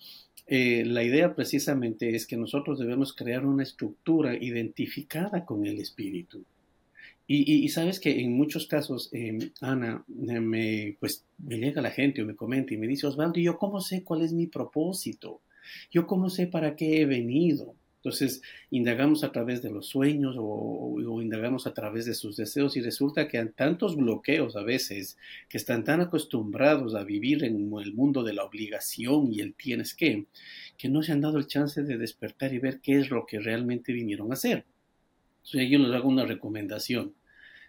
eh, 0.47 0.85
la 0.85 1.03
idea 1.03 1.35
precisamente 1.35 2.15
es 2.15 2.25
que 2.25 2.37
nosotros 2.37 2.79
debemos 2.79 3.13
crear 3.13 3.45
una 3.45 3.63
estructura 3.63 4.37
identificada 4.41 5.43
con 5.43 5.65
el 5.65 5.81
espíritu. 5.81 6.45
Y, 7.27 7.67
sabes 7.67 7.99
que 7.99 8.21
en 8.21 8.31
muchos 8.31 8.65
casos, 8.65 9.09
em, 9.11 9.51
Ana, 9.59 10.05
eh, 10.07 10.39
me, 10.39 10.95
pues 11.01 11.25
me 11.37 11.57
llega 11.57 11.81
la 11.81 11.91
gente 11.91 12.21
o 12.21 12.25
me 12.25 12.35
comenta 12.35 12.73
y 12.73 12.77
me 12.77 12.87
dice, 12.87 13.07
Osvaldo, 13.07 13.41
¿y 13.41 13.43
yo 13.43 13.57
cómo 13.57 13.81
sé 13.81 14.03
cuál 14.03 14.21
es 14.21 14.31
mi 14.31 14.47
propósito? 14.47 15.41
Yo 15.91 16.07
cómo 16.07 16.29
sé 16.29 16.47
para 16.47 16.75
qué 16.75 17.01
he 17.01 17.05
venido. 17.05 17.75
Entonces, 18.03 18.41
indagamos 18.69 19.23
a 19.23 19.31
través 19.31 19.61
de 19.61 19.71
los 19.71 19.87
sueños 19.87 20.35
o, 20.37 21.21
indagamos 21.21 21.67
a 21.67 21.73
través 21.73 22.05
de 22.05 22.13
sus 22.13 22.35
deseos 22.35 22.75
y 22.75 22.81
resulta 22.81 23.29
que 23.29 23.37
hay 23.37 23.47
tantos 23.55 23.95
bloqueos 23.95 24.57
a 24.57 24.63
veces 24.63 25.17
que 25.47 25.57
están 25.57 25.85
tan 25.85 26.01
acostumbrados 26.01 26.95
a 26.95 27.05
vivir 27.05 27.45
en 27.45 27.71
el 27.81 27.93
mundo 27.93 28.21
de 28.23 28.33
la 28.33 28.43
obligación 28.43 29.31
y 29.31 29.39
el 29.39 29.53
tienes 29.53 29.95
que, 29.95 30.25
que 30.77 30.89
no 30.89 31.01
se 31.01 31.13
han 31.13 31.21
dado 31.21 31.37
el 31.37 31.47
chance 31.47 31.81
de 31.81 31.97
despertar 31.97 32.53
y 32.53 32.59
ver 32.59 32.81
qué 32.81 32.99
es 32.99 33.09
lo 33.09 33.25
que 33.25 33.39
realmente 33.39 33.93
vinieron 33.93 34.31
a 34.31 34.33
hacer. 34.33 34.65
Entonces, 35.45 35.69
yo 35.71 35.79
les 35.79 35.93
hago 35.93 36.09
una 36.09 36.25
recomendación. 36.25 37.13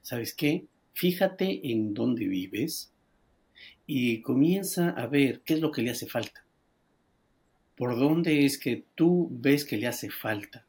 ¿Sabes 0.03 0.35
qué? 0.35 0.67
Fíjate 0.95 1.71
en 1.71 1.95
dónde 1.95 2.27
vives 2.27 2.93
y 3.87 4.21
comienza 4.21 4.91
a 4.91 5.07
ver 5.07 5.43
qué 5.45 5.55
es 5.55 5.61
lo 5.61 5.71
que 5.71 5.83
le 5.83 5.91
hace 5.91 6.09
falta 6.09 6.45
por 7.77 7.99
dónde 7.99 8.45
es 8.45 8.59
que 8.59 8.85
tú 8.95 9.29
ves 9.31 9.65
que 9.65 9.77
le 9.77 9.87
hace 9.87 10.11
falta. 10.11 10.65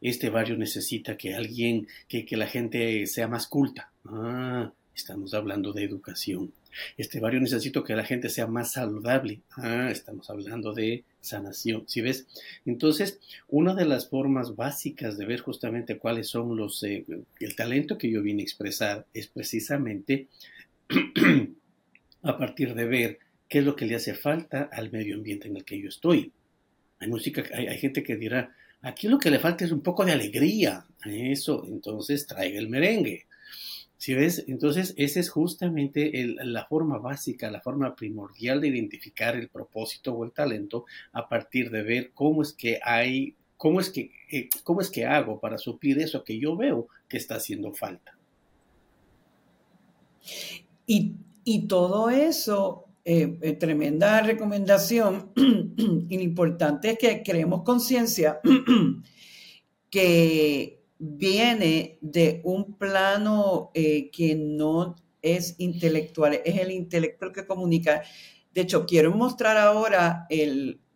Este 0.00 0.28
barrio 0.28 0.56
necesita 0.56 1.16
que 1.16 1.34
alguien, 1.34 1.88
que, 2.08 2.26
que 2.26 2.36
la 2.36 2.46
gente 2.46 3.06
sea 3.06 3.28
más 3.28 3.46
culta. 3.46 3.90
Ah, 4.04 4.72
estamos 4.94 5.32
hablando 5.34 5.72
de 5.72 5.84
educación. 5.84 6.52
Este 6.96 7.20
barrio 7.20 7.40
necesita 7.40 7.82
que 7.84 7.96
la 7.96 8.04
gente 8.04 8.28
sea 8.28 8.46
más 8.46 8.72
saludable. 8.72 9.40
Ah, 9.56 9.88
estamos 9.90 10.28
hablando 10.30 10.72
de 10.72 11.04
sanación. 11.20 11.84
¿Sí 11.86 12.00
ves? 12.00 12.26
Entonces, 12.66 13.20
una 13.48 13.74
de 13.74 13.86
las 13.86 14.08
formas 14.08 14.56
básicas 14.56 15.16
de 15.16 15.26
ver 15.26 15.40
justamente 15.40 15.98
cuáles 15.98 16.28
son 16.28 16.56
los, 16.56 16.82
eh, 16.82 17.04
el 17.40 17.56
talento 17.56 17.96
que 17.96 18.10
yo 18.10 18.22
vine 18.22 18.42
a 18.42 18.44
expresar 18.44 19.06
es 19.14 19.28
precisamente 19.28 20.28
a 22.22 22.38
partir 22.38 22.74
de 22.74 22.84
ver 22.84 23.18
qué 23.48 23.58
es 23.58 23.64
lo 23.64 23.76
que 23.76 23.86
le 23.86 23.94
hace 23.94 24.14
falta 24.14 24.68
al 24.72 24.90
medio 24.90 25.16
ambiente 25.16 25.48
en 25.48 25.56
el 25.56 25.64
que 25.64 25.80
yo 25.80 25.88
estoy. 25.88 26.32
Hay 26.98 27.08
música, 27.08 27.44
hay, 27.52 27.78
gente 27.78 28.02
que 28.02 28.16
dirá, 28.16 28.54
aquí 28.82 29.08
lo 29.08 29.18
que 29.18 29.30
le 29.30 29.38
falta 29.38 29.64
es 29.64 29.72
un 29.72 29.82
poco 29.82 30.04
de 30.04 30.12
alegría 30.12 30.86
eso, 31.04 31.64
entonces 31.66 32.26
traiga 32.26 32.58
el 32.58 32.68
merengue. 32.68 33.26
¿Sí 33.96 34.12
ves? 34.12 34.44
Entonces, 34.48 34.92
esa 34.96 35.20
es 35.20 35.30
justamente 35.30 36.12
la 36.42 36.66
forma 36.66 36.98
básica, 36.98 37.50
la 37.50 37.60
forma 37.60 37.94
primordial 37.94 38.60
de 38.60 38.68
identificar 38.68 39.34
el 39.36 39.48
propósito 39.48 40.12
o 40.12 40.24
el 40.24 40.32
talento 40.32 40.84
a 41.12 41.28
partir 41.28 41.70
de 41.70 41.82
ver 41.82 42.10
cómo 42.12 42.42
es 42.42 42.52
que 42.52 42.80
hay, 42.82 43.34
cómo 43.56 43.80
es 43.80 43.88
que, 43.88 44.10
eh, 44.30 44.48
cómo 44.62 44.80
es 44.80 44.90
que 44.90 45.06
hago 45.06 45.40
para 45.40 45.56
suplir 45.56 45.98
eso 46.00 46.22
que 46.22 46.38
yo 46.38 46.56
veo 46.56 46.88
que 47.08 47.16
está 47.16 47.36
haciendo 47.36 47.72
falta. 47.72 48.16
Y, 50.86 51.12
y 51.44 51.66
todo 51.66 52.10
eso 52.10 52.83
eh, 53.06 53.38
eh, 53.42 53.52
tremenda 53.52 54.22
recomendación. 54.22 55.32
y 55.36 56.16
lo 56.16 56.22
importante 56.22 56.90
es 56.90 56.98
que 56.98 57.22
creemos 57.22 57.62
conciencia 57.62 58.40
que 59.90 60.82
viene 60.98 61.98
de 62.00 62.40
un 62.44 62.78
plano 62.78 63.70
eh, 63.74 64.10
que 64.10 64.34
no 64.34 64.96
es 65.20 65.56
intelectual, 65.58 66.40
es 66.46 66.58
el 66.58 66.70
intelectual 66.70 67.30
que 67.30 67.46
comunica. 67.46 68.02
De 68.52 68.62
hecho, 68.62 68.86
quiero 68.86 69.12
mostrar 69.12 69.58
ahora 69.58 70.26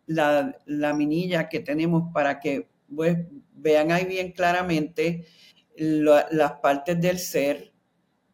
la, 0.07 0.93
minilla 0.95 1.47
que 1.47 1.59
tenemos 1.59 2.11
para 2.11 2.39
que 2.39 2.69
pues, 2.95 3.19
vean 3.53 3.91
ahí 3.91 4.05
bien 4.05 4.31
claramente 4.31 5.27
las 5.75 6.53
partes 6.53 6.99
del 6.99 7.19
ser 7.19 7.71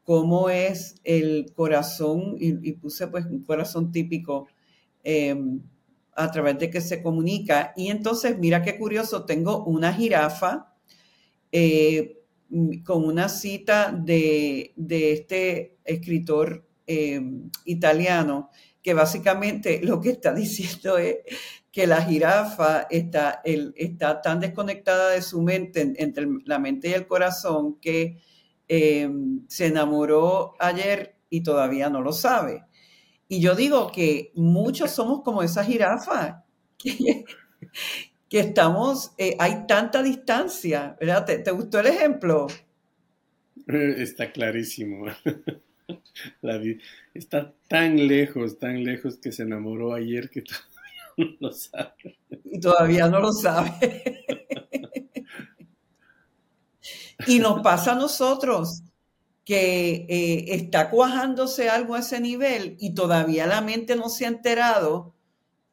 cómo 0.05 0.49
es 0.49 0.95
el 1.03 1.51
corazón, 1.53 2.35
y, 2.39 2.71
puse 2.73 3.07
pues 3.07 3.25
un 3.25 3.43
corazón 3.43 3.91
típico 3.91 4.47
em, 5.03 5.61
a 6.15 6.31
través 6.31 6.59
de 6.59 6.69
que 6.69 6.79
se 6.79 7.01
comunica. 7.01 7.73
Y 7.75 7.89
entonces, 7.89 8.37
mira 8.37 8.61
qué 8.61 8.77
curioso, 8.77 9.25
tengo 9.25 9.65
una 9.65 9.91
jirafa 9.93 10.73
eh, 11.51 12.21
con 12.83 13.03
una 13.03 13.27
cita 13.29 13.91
de, 13.91 14.73
este 14.77 15.77
escritor 15.83 16.67
em, 16.85 17.49
italiano, 17.65 18.51
que 18.83 18.93
básicamente 18.93 19.81
lo 19.83 19.99
que 19.99 20.11
está 20.11 20.33
diciendo 20.35 20.99
es 20.99 21.17
que 21.71 21.87
la 21.87 22.03
jirafa 22.03 22.85
está, 22.91 23.41
está 23.43 24.21
tan 24.21 24.39
desconectada 24.39 25.09
de 25.09 25.23
su 25.23 25.41
mente, 25.41 25.93
entre 25.97 26.27
la 26.45 26.59
mente 26.59 26.89
y 26.89 26.93
el 26.93 27.07
corazón, 27.07 27.79
que 27.81 28.19
Em, 28.67 29.45
se 29.47 29.67
enamoró 29.67 30.55
ayer 30.59 31.15
y 31.29 31.43
todavía 31.43 31.89
no 31.89 32.01
lo 32.01 32.13
sabe. 32.13 32.63
Y 33.27 33.39
yo 33.39 33.55
digo 33.55 33.91
que 33.91 34.31
muchos 34.35 34.91
somos 34.95 35.21
como 35.23 35.43
esa 35.43 35.63
jirafa, 35.63 36.43
que, 36.77 37.25
estamos, 38.29 39.13
eh, 39.17 39.35
hay 39.39 39.65
tanta 39.67 40.03
distancia, 40.03 40.97
¿verdad? 40.99 41.25
¿Te, 41.25 41.51
gustó 41.51 41.79
el 41.79 41.87
ejemplo? 41.87 42.47
Eh, 43.67 43.95
está 43.97 44.31
clarísimo. 44.31 45.05
está 47.13 47.53
tan 47.67 48.07
lejos, 48.07 48.59
tan 48.59 48.83
lejos 48.83 49.17
que 49.17 49.31
se 49.31 49.43
enamoró 49.43 49.93
ayer 49.93 50.29
que 50.29 50.41
todavía 50.43 51.17
no 51.17 51.37
lo 51.39 51.51
sabe. 51.51 52.17
Y 52.43 52.59
todavía 52.59 53.07
no 53.07 53.19
lo 53.19 53.31
sabe. 53.31 54.25
Y 57.27 57.39
nos 57.39 57.61
pasa 57.61 57.93
a 57.93 57.95
nosotros 57.95 58.83
que 59.45 60.07
eh, 60.09 60.55
está 60.55 60.89
cuajándose 60.89 61.69
algo 61.69 61.95
a 61.95 61.99
ese 61.99 62.19
nivel 62.19 62.75
y 62.79 62.95
todavía 62.95 63.45
la 63.45 63.61
mente 63.61 63.95
no 63.95 64.09
se 64.09 64.25
ha 64.25 64.29
enterado, 64.29 65.13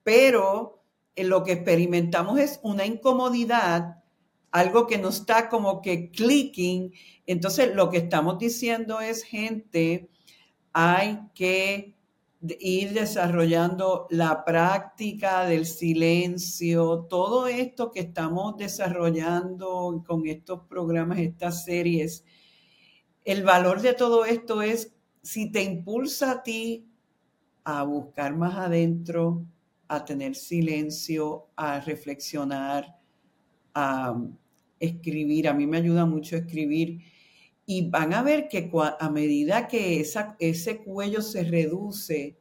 pero 0.03 0.85
eh, 1.17 1.25
lo 1.25 1.43
que 1.43 1.53
experimentamos 1.53 2.39
es 2.39 2.61
una 2.63 2.85
incomodidad, 2.85 4.03
algo 4.51 4.87
que 4.87 4.99
no 4.99 5.09
está 5.09 5.49
como 5.49 5.81
que 5.81 6.11
clicking. 6.11 6.93
Entonces, 7.27 7.75
lo 7.75 7.91
que 7.91 7.99
estamos 7.99 8.39
diciendo 8.39 9.01
es, 9.01 9.23
gente, 9.23 10.11
hay 10.75 11.21
que 11.35 11.95
ir 12.61 12.93
desarrollando 12.93 14.07
la 14.11 14.45
práctica 14.45 15.47
del 15.47 15.67
silencio, 15.67 17.07
todo 17.09 17.47
esto 17.47 17.91
que 17.91 18.01
estamos 18.01 18.57
desarrollando 18.57 20.03
con 20.07 20.27
estos 20.27 20.61
programas, 20.69 21.19
estas 21.19 21.65
series, 21.65 22.25
el 23.25 23.45
valor 23.45 23.81
de 23.81 23.95
todo 23.95 24.25
esto 24.25 24.63
es 24.63 24.93
si 25.23 25.53
te 25.53 25.63
impulsa 25.63 26.33
a 26.33 26.43
ti 26.43 26.89
a 27.65 27.85
buscar 27.85 28.37
más 28.37 28.57
adentro, 28.57 29.47
a 29.87 30.05
tener 30.05 30.35
silencio, 30.35 31.47
a 31.55 31.79
reflexionar, 31.81 32.99
a 33.75 34.21
escribir. 34.81 35.49
A 35.49 35.55
mí 35.55 35.67
me 35.67 35.77
ayuda 35.77 36.07
mucho 36.07 36.37
escribir 36.37 37.01
y 37.67 37.89
van 37.89 38.13
a 38.13 38.23
ver 38.23 38.49
que 38.49 38.71
a 38.99 39.11
medida 39.11 39.69
que 39.69 40.05
ese 40.39 40.83
cuello 40.83 41.23
se 41.23 41.45
reduce, 41.45 42.37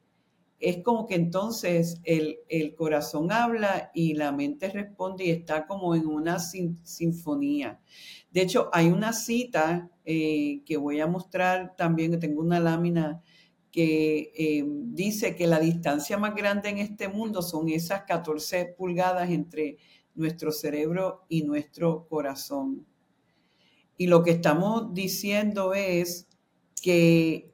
es 0.61 0.83
como 0.83 1.07
que 1.07 1.15
entonces 1.15 1.99
el, 2.03 2.37
corazón 2.75 3.31
habla 3.31 3.91
y 3.93 4.13
la 4.13 4.31
mente 4.31 4.69
responde 4.69 5.25
y 5.25 5.31
está 5.31 5.65
como 5.65 5.95
en 5.95 6.05
una 6.05 6.39
sinfonía. 6.39 7.81
De 8.31 8.41
hecho, 8.41 8.69
hay 8.71 8.87
una 8.87 9.11
cita 9.11 9.89
eh, 10.05 10.61
que 10.65 10.77
voy 10.77 10.99
a 11.01 11.07
mostrar 11.07 11.75
también, 11.75 12.11
que 12.11 12.17
tengo 12.17 12.41
una 12.41 12.59
lámina 12.59 13.21
que 13.71 14.31
eh, 14.35 14.63
dice 14.67 15.35
que 15.35 15.47
la 15.47 15.59
distancia 15.59 16.17
más 16.17 16.35
grande 16.35 16.69
en 16.69 16.77
este 16.77 17.07
mundo 17.07 17.41
son 17.41 17.69
esas 17.69 18.03
14 18.03 18.75
pulgadas 18.77 19.29
entre 19.29 19.77
nuestro 20.13 20.51
cerebro 20.51 21.25
y 21.29 21.43
nuestro 21.43 22.07
corazón. 22.07 22.85
Y 23.97 24.07
lo 24.07 24.23
que 24.23 24.31
estamos 24.31 24.93
diciendo 24.93 25.73
es 25.73 26.27
que 26.81 27.51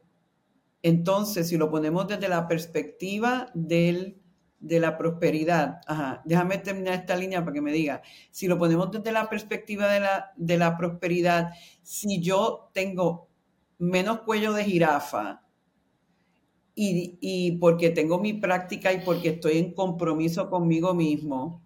Entonces, 0.84 1.50
si 1.50 1.58
lo 1.58 1.70
ponemos 1.72 2.08
desde 2.08 2.30
la 2.30 2.48
perspectiva 2.48 3.50
del, 3.54 4.22
de 4.60 4.80
la 4.80 4.98
prosperidad, 4.98 5.82
ajá, 5.88 6.22
déjame 6.26 6.60
terminar 6.60 6.94
esta 6.96 7.16
línea 7.18 7.42
para 7.42 7.54
que 7.54 7.62
me 7.62 7.72
diga, 7.74 8.02
si 8.32 8.48
lo 8.48 8.58
ponemos 8.58 8.92
desde 8.92 9.12
la 9.12 9.30
perspectiva 9.30 9.92
de 9.92 10.00
la, 10.02 10.32
de 10.38 10.58
la 10.58 10.78
prosperidad, 10.78 11.52
si 11.82 12.22
yo 12.22 12.70
tengo 12.74 13.30
menos 13.80 14.22
cuello 14.22 14.54
de 14.54 14.64
jirafa 14.66 15.44
y, 16.76 17.18
y 17.22 17.52
porque 17.58 17.90
tengo 17.90 18.20
mi 18.20 18.34
práctica 18.34 18.94
y 18.94 19.02
porque 19.04 19.30
estoy 19.30 19.58
en 19.58 19.74
compromiso 19.74 20.50
conmigo 20.50 20.94
mismo, 20.94 21.64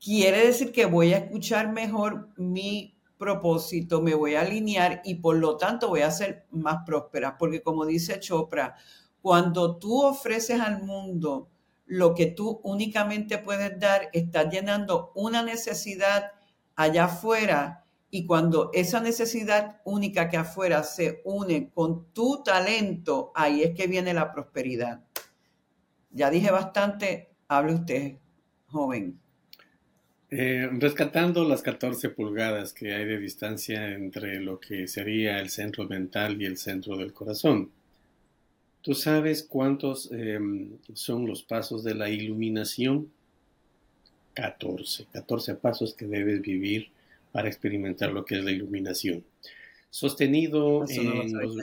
quiere 0.00 0.46
decir 0.46 0.72
que 0.72 0.86
voy 0.86 1.14
a 1.14 1.18
escuchar 1.18 1.72
mejor 1.72 2.30
mi 2.38 2.93
propósito, 3.24 4.02
me 4.02 4.14
voy 4.14 4.34
a 4.34 4.42
alinear 4.42 5.00
y 5.02 5.14
por 5.14 5.36
lo 5.36 5.56
tanto 5.56 5.88
voy 5.88 6.02
a 6.02 6.10
ser 6.10 6.46
más 6.50 6.84
próspera, 6.84 7.38
porque 7.38 7.62
como 7.62 7.86
dice 7.86 8.20
Chopra, 8.20 8.76
cuando 9.22 9.78
tú 9.78 10.02
ofreces 10.02 10.60
al 10.60 10.82
mundo 10.82 11.48
lo 11.86 12.14
que 12.14 12.26
tú 12.26 12.60
únicamente 12.62 13.38
puedes 13.38 13.80
dar, 13.80 14.10
estás 14.12 14.52
llenando 14.52 15.10
una 15.14 15.42
necesidad 15.42 16.32
allá 16.76 17.04
afuera 17.04 17.86
y 18.10 18.26
cuando 18.26 18.70
esa 18.74 19.00
necesidad 19.00 19.80
única 19.86 20.28
que 20.28 20.36
afuera 20.36 20.82
se 20.82 21.22
une 21.24 21.70
con 21.70 22.12
tu 22.12 22.42
talento, 22.42 23.32
ahí 23.34 23.62
es 23.62 23.74
que 23.74 23.86
viene 23.86 24.12
la 24.12 24.32
prosperidad. 24.32 25.02
Ya 26.10 26.28
dije 26.28 26.50
bastante, 26.50 27.34
hable 27.48 27.74
usted, 27.74 28.18
joven. 28.66 29.23
Eh, 30.36 30.68
rescatando 30.80 31.48
las 31.48 31.62
14 31.62 32.08
pulgadas 32.10 32.72
que 32.72 32.92
hay 32.92 33.04
de 33.04 33.20
distancia 33.20 33.92
entre 33.92 34.40
lo 34.40 34.58
que 34.58 34.88
sería 34.88 35.38
el 35.38 35.48
centro 35.48 35.86
mental 35.86 36.42
y 36.42 36.44
el 36.44 36.56
centro 36.56 36.96
del 36.96 37.12
corazón. 37.12 37.70
¿Tú 38.82 38.94
sabes 38.94 39.44
cuántos 39.44 40.10
em, 40.10 40.70
son 40.92 41.28
los 41.28 41.44
pasos 41.44 41.84
de 41.84 41.94
la 41.94 42.10
iluminación? 42.10 43.12
14, 44.32 45.06
14 45.12 45.54
pasos 45.54 45.94
que 45.94 46.06
debes 46.06 46.42
vivir 46.42 46.88
para 47.30 47.46
experimentar 47.46 48.10
lo 48.12 48.24
que 48.24 48.36
es 48.36 48.44
la 48.44 48.50
iluminación. 48.50 49.22
Sostenido 49.88 50.84
en, 50.88 51.32
los, 51.32 51.58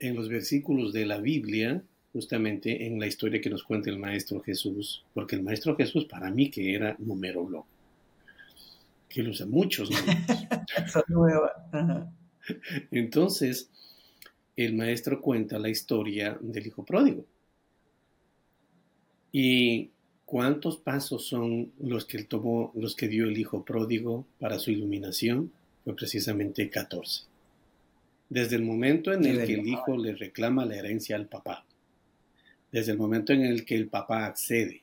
en 0.00 0.16
los 0.16 0.28
versículos 0.28 0.92
de 0.92 1.06
la 1.06 1.18
Biblia, 1.18 1.80
justamente 2.12 2.84
en 2.84 2.98
la 2.98 3.06
historia 3.06 3.40
que 3.40 3.48
nos 3.48 3.62
cuenta 3.62 3.90
el 3.90 4.00
Maestro 4.00 4.40
Jesús, 4.40 5.04
porque 5.14 5.36
el 5.36 5.44
Maestro 5.44 5.76
Jesús 5.76 6.06
para 6.06 6.32
mí 6.32 6.50
que 6.50 6.74
era 6.74 6.96
numerólogo 6.98 7.64
que 9.12 9.22
lo 9.22 9.30
usa 9.30 9.46
muchos 9.46 9.90
Entonces, 12.90 13.70
el 14.56 14.74
maestro 14.74 15.20
cuenta 15.20 15.58
la 15.58 15.68
historia 15.68 16.36
del 16.40 16.66
hijo 16.66 16.84
pródigo. 16.84 17.24
¿Y 19.30 19.90
cuántos 20.24 20.78
pasos 20.78 21.26
son 21.26 21.72
los 21.80 22.04
que 22.04 22.22
tomó, 22.24 22.72
los 22.74 22.96
que 22.96 23.08
dio 23.08 23.26
el 23.26 23.38
hijo 23.38 23.64
pródigo 23.64 24.26
para 24.38 24.58
su 24.58 24.70
iluminación? 24.70 25.52
Fue 25.84 25.94
precisamente 25.94 26.68
14. 26.68 27.24
Desde 28.28 28.56
el 28.56 28.62
momento 28.62 29.12
en 29.12 29.24
el 29.24 29.46
que 29.46 29.54
el 29.54 29.68
hijo 29.68 29.96
le 29.96 30.14
reclama 30.14 30.64
la 30.64 30.76
herencia 30.76 31.16
al 31.16 31.26
papá, 31.26 31.64
desde 32.70 32.92
el 32.92 32.98
momento 32.98 33.32
en 33.32 33.42
el 33.42 33.64
que 33.64 33.76
el 33.76 33.88
papá 33.88 34.26
accede, 34.26 34.82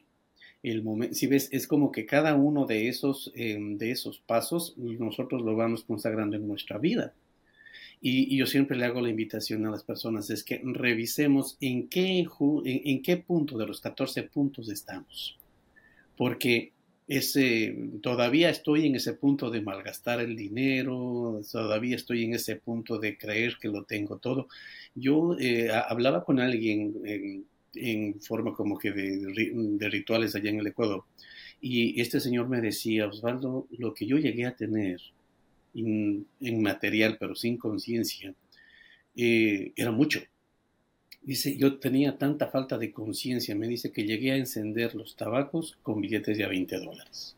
el 0.64 0.84
momento, 0.84 1.16
si 1.16 1.28
ves, 1.28 1.50
es 1.52 1.68
como 1.68 1.92
que 1.92 2.06
cada 2.06 2.36
uno 2.36 2.66
de 2.66 2.90
esos, 2.90 3.32
em, 3.36 3.78
de 3.78 3.92
esos 3.92 4.20
pasos 4.20 4.78
nosotros 4.78 5.42
lo 5.42 5.56
vamos 5.56 5.84
consagrando 5.84 6.36
en 6.36 6.48
nuestra 6.48 6.78
vida. 6.78 7.14
Y, 8.02 8.38
yo 8.38 8.46
siempre 8.46 8.78
le 8.78 8.86
hago 8.86 9.02
la 9.02 9.10
invitación 9.10 9.66
a 9.66 9.72
las 9.72 9.84
personas, 9.84 10.30
es 10.30 10.44
que 10.44 10.62
revisemos 10.64 11.58
en 11.60 11.90
qué, 11.90 12.26
en, 12.66 13.02
qué 13.02 13.18
punto 13.18 13.58
de 13.58 13.68
los 13.68 13.82
14 13.82 14.24
puntos 14.24 14.70
estamos. 14.70 15.38
Porque 16.16 16.72
ese, 17.08 17.76
todavía 18.02 18.50
estoy 18.50 18.88
en 18.88 18.96
ese 18.96 19.14
punto 19.14 19.50
de 19.50 19.62
malgastar 19.62 20.22
el 20.22 20.36
dinero, 20.38 21.42
todavía 21.52 21.96
estoy 21.96 22.24
en 22.24 22.36
ese 22.36 22.56
punto 22.56 23.00
de 23.00 23.18
creer 23.18 23.58
que 23.60 23.68
lo 23.68 23.84
tengo 23.84 24.18
todo. 24.18 24.48
Yo 24.96 25.36
eh, 25.40 25.70
hablaba 25.72 26.24
con 26.24 26.40
alguien 26.40 26.94
en 27.76 28.22
forma 28.22 28.54
como 28.54 28.78
que 28.78 28.92
de, 28.92 29.90
rituales 29.90 30.36
allá 30.36 30.50
en 30.50 30.60
el 30.60 30.68
Ecuador. 30.68 31.04
Y 31.62 32.00
este 32.00 32.20
señor 32.20 32.48
me 32.48 32.62
decía, 32.62 33.08
Osvaldo, 33.08 33.68
lo 33.78 33.94
que 33.94 34.06
yo 34.06 34.18
llegué 34.18 34.46
a 34.46 34.56
tener 34.56 35.02
en, 35.74 36.26
material, 36.62 37.18
pero 37.20 37.36
sin 37.36 37.58
conciencia, 37.58 38.34
eh, 39.16 39.74
era 39.76 39.92
mucho. 39.92 40.22
Dice, 41.22 41.58
yo 41.58 41.80
tenía 41.80 42.18
tanta 42.18 42.48
falta 42.48 42.78
de 42.78 42.92
conciencia, 42.92 43.56
me 43.56 43.68
dice 43.68 43.92
que 43.92 44.06
llegué 44.06 44.32
a 44.32 44.38
encender 44.38 44.96
los 44.96 45.16
tabacos 45.16 45.78
con 45.84 46.00
billetes 46.02 46.38
de 46.38 46.46
a 46.46 46.48
20 46.48 46.78
dólares. 46.78 47.36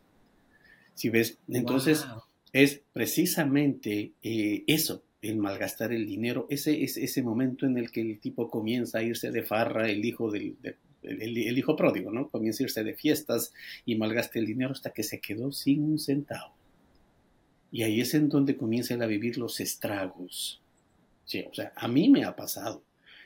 Si 0.94 1.10
ves, 1.10 1.40
entonces 1.48 2.06
es 2.54 2.82
precisamente 2.94 4.12
eh, 4.22 4.64
eso, 4.68 5.04
el 5.22 5.38
malgastar 5.38 5.94
el 5.94 6.06
dinero, 6.06 6.48
ese 6.50 6.84
es 6.84 6.98
ese 6.98 7.22
momento 7.22 7.66
en 7.66 7.78
el 7.78 7.92
que 7.92 8.02
el 8.02 8.20
tipo 8.20 8.50
comienza 8.50 9.00
a 9.00 9.04
irse 9.04 9.32
de 9.32 9.44
farra, 9.44 9.90
el 9.90 10.04
hijo 10.04 10.32
del 10.32 10.56
el, 11.04 11.58
hijo 11.58 11.76
pródigo, 11.76 12.12
¿no? 12.12 12.30
Comienza 12.30 12.64
a 12.64 12.66
irse 12.66 12.84
de 12.84 12.94
fiestas 12.94 13.54
y 13.86 13.96
malgasta 13.96 14.40
el 14.40 14.46
dinero 14.46 14.72
hasta 14.72 14.92
que 14.92 15.04
se 15.04 15.20
quedó 15.20 15.52
sin 15.52 15.84
un 15.84 16.00
centavo. 16.00 16.54
Y 17.72 17.84
ahí 17.84 18.02
es 18.02 18.14
en 18.14 18.30
donde 18.30 18.58
comienza 18.58 18.94
a 18.94 19.08
vivir 19.08 19.38
los 19.38 19.60
estragos. 19.60 20.62
Sí, 21.26 21.46
o 21.50 21.54
sea, 21.54 21.72
a 21.76 21.88
mí 21.88 22.10
me 22.10 22.26
ha 22.26 22.36
pasado 22.36 22.84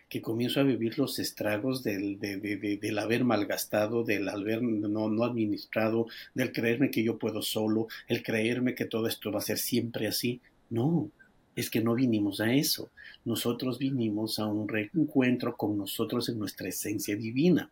que 0.08 0.22
comienzo 0.22 0.60
a 0.60 0.64
vivir 0.64 1.00
los 1.00 1.18
estragos 1.18 1.82
del, 1.82 2.20
del 2.20 3.00
haber 3.00 3.24
malgastado, 3.24 4.04
del 4.04 4.30
haber 4.30 4.62
no, 4.62 5.10
no 5.10 5.24
administrado, 5.24 6.06
del 6.36 6.52
creerme 6.52 6.92
que 6.92 7.04
yo 7.04 7.18
puedo 7.18 7.42
solo, 7.42 7.88
el 8.08 8.22
creerme 8.22 8.76
que 8.76 8.86
todo 8.86 9.08
esto 9.08 9.32
va 9.32 9.40
a 9.40 9.42
ser 9.42 9.58
siempre 9.58 10.08
así. 10.08 10.42
No, 10.70 11.10
es 11.56 11.70
que 11.70 11.82
no 11.82 11.96
vinimos 11.96 12.42
a 12.42 12.54
eso. 12.54 12.92
Nosotros 13.24 13.80
vinimos 13.80 14.40
a 14.40 14.46
un 14.46 14.68
reencuentro 14.68 15.56
con 15.56 15.78
nosotros 15.78 16.28
en 16.30 16.38
nuestra 16.38 16.68
esencia 16.68 17.16
divina. 17.16 17.72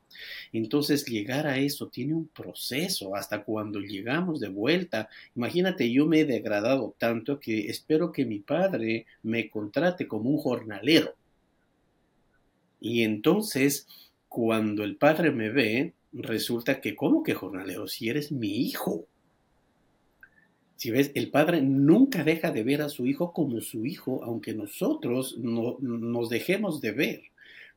Entonces, 0.53 1.05
llegar 1.05 1.47
a 1.47 1.57
eso 1.57 1.87
tiene 1.87 2.13
un 2.13 2.27
proceso. 2.27 3.15
Hasta 3.15 3.43
cuando 3.43 3.79
llegamos 3.79 4.39
de 4.39 4.49
vuelta, 4.49 5.09
imagínate, 5.35 5.91
yo 5.91 6.05
me 6.05 6.21
he 6.21 6.25
degradado 6.25 6.95
tanto 6.97 7.39
que 7.39 7.67
espero 7.67 8.11
que 8.11 8.25
mi 8.25 8.39
padre 8.39 9.05
me 9.21 9.49
contrate 9.49 10.07
como 10.07 10.29
un 10.29 10.37
jornalero. 10.37 11.15
Y 12.79 13.03
entonces, 13.03 13.87
cuando 14.29 14.83
el 14.83 14.97
padre 14.97 15.31
me 15.31 15.49
ve, 15.49 15.93
resulta 16.13 16.79
que, 16.81 16.95
¿cómo 16.95 17.23
que 17.23 17.33
jornalero? 17.33 17.87
Si 17.87 18.09
eres 18.09 18.31
mi 18.31 18.57
hijo. 18.61 19.05
Si 20.75 20.91
ves, 20.91 21.11
el 21.15 21.29
padre 21.29 21.61
nunca 21.61 22.23
deja 22.23 22.51
de 22.51 22.63
ver 22.63 22.81
a 22.81 22.89
su 22.89 23.05
hijo 23.05 23.31
como 23.31 23.61
su 23.61 23.85
hijo, 23.85 24.23
aunque 24.23 24.53
nosotros 24.53 25.37
no, 25.37 25.77
nos 25.79 26.29
dejemos 26.29 26.81
de 26.81 26.91
ver. 26.91 27.21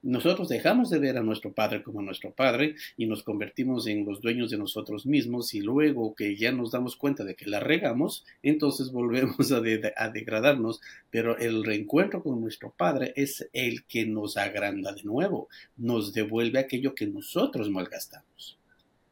Nosotros 0.02 0.48
dejamos 0.48 0.90
de 0.90 0.98
ver 0.98 1.16
a 1.16 1.22
nuestro 1.22 1.52
padre 1.52 1.82
como 1.82 2.00
nuestro 2.02 2.30
padre 2.32 2.76
y 2.96 3.06
nos 3.06 3.22
convertimos 3.22 3.87
en 3.87 4.04
los 4.04 4.20
dueños 4.20 4.50
de 4.50 4.59
nosotros 4.59 5.04
mismos 5.04 5.52
y 5.54 5.61
luego 5.61 6.14
que 6.14 6.37
ya 6.37 6.52
nos 6.52 6.70
damos 6.70 6.96
cuenta 6.96 7.24
de 7.24 7.35
que 7.35 7.46
la 7.46 7.61
regamos, 7.61 8.24
entonces 8.42 8.92
volvemos 8.92 9.50
a, 9.50 9.56
a 9.96 10.11
degradarnos, 10.11 10.80
pero 11.11 11.37
el 11.38 11.64
reencuentro 11.64 12.22
con 12.22 12.40
nuestro 12.40 12.72
padre 12.76 13.14
es 13.16 13.48
el 13.52 13.85
que 13.85 14.06
nos 14.06 14.37
agranda 14.37 14.92
de 14.92 15.02
nuevo, 15.02 15.48
nos 15.76 16.12
devuelve 16.12 16.61
aquello 16.61 16.94
que 16.94 17.06
nosotros 17.06 17.70
malgastamos. 17.70 18.59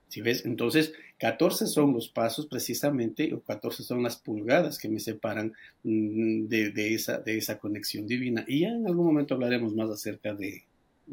Si 0.09 0.21
ves? 0.21 0.45
Entonces, 0.45 0.93
14 1.19 1.67
son 1.67 1.93
los 1.93 2.09
pasos 2.09 2.47
precisamente, 2.47 3.33
o 3.33 3.41
14 3.41 3.83
son 3.83 4.03
las 4.03 4.17
pulgadas 4.17 4.79
que 4.79 4.89
me 4.89 4.99
separan 4.99 5.53
mm, 5.85 6.47
de, 6.47 6.95
esa, 6.95 7.19
de 7.19 7.39
esa 7.39 7.59
conexión 7.59 8.07
divina. 8.07 8.45
Y 8.49 8.61
ya 8.61 8.69
en 8.69 8.87
algún 8.87 9.07
momento 9.07 9.35
hablaremos 9.35 9.75
más 9.75 9.91
acerca 9.91 10.35
de, 10.35 10.65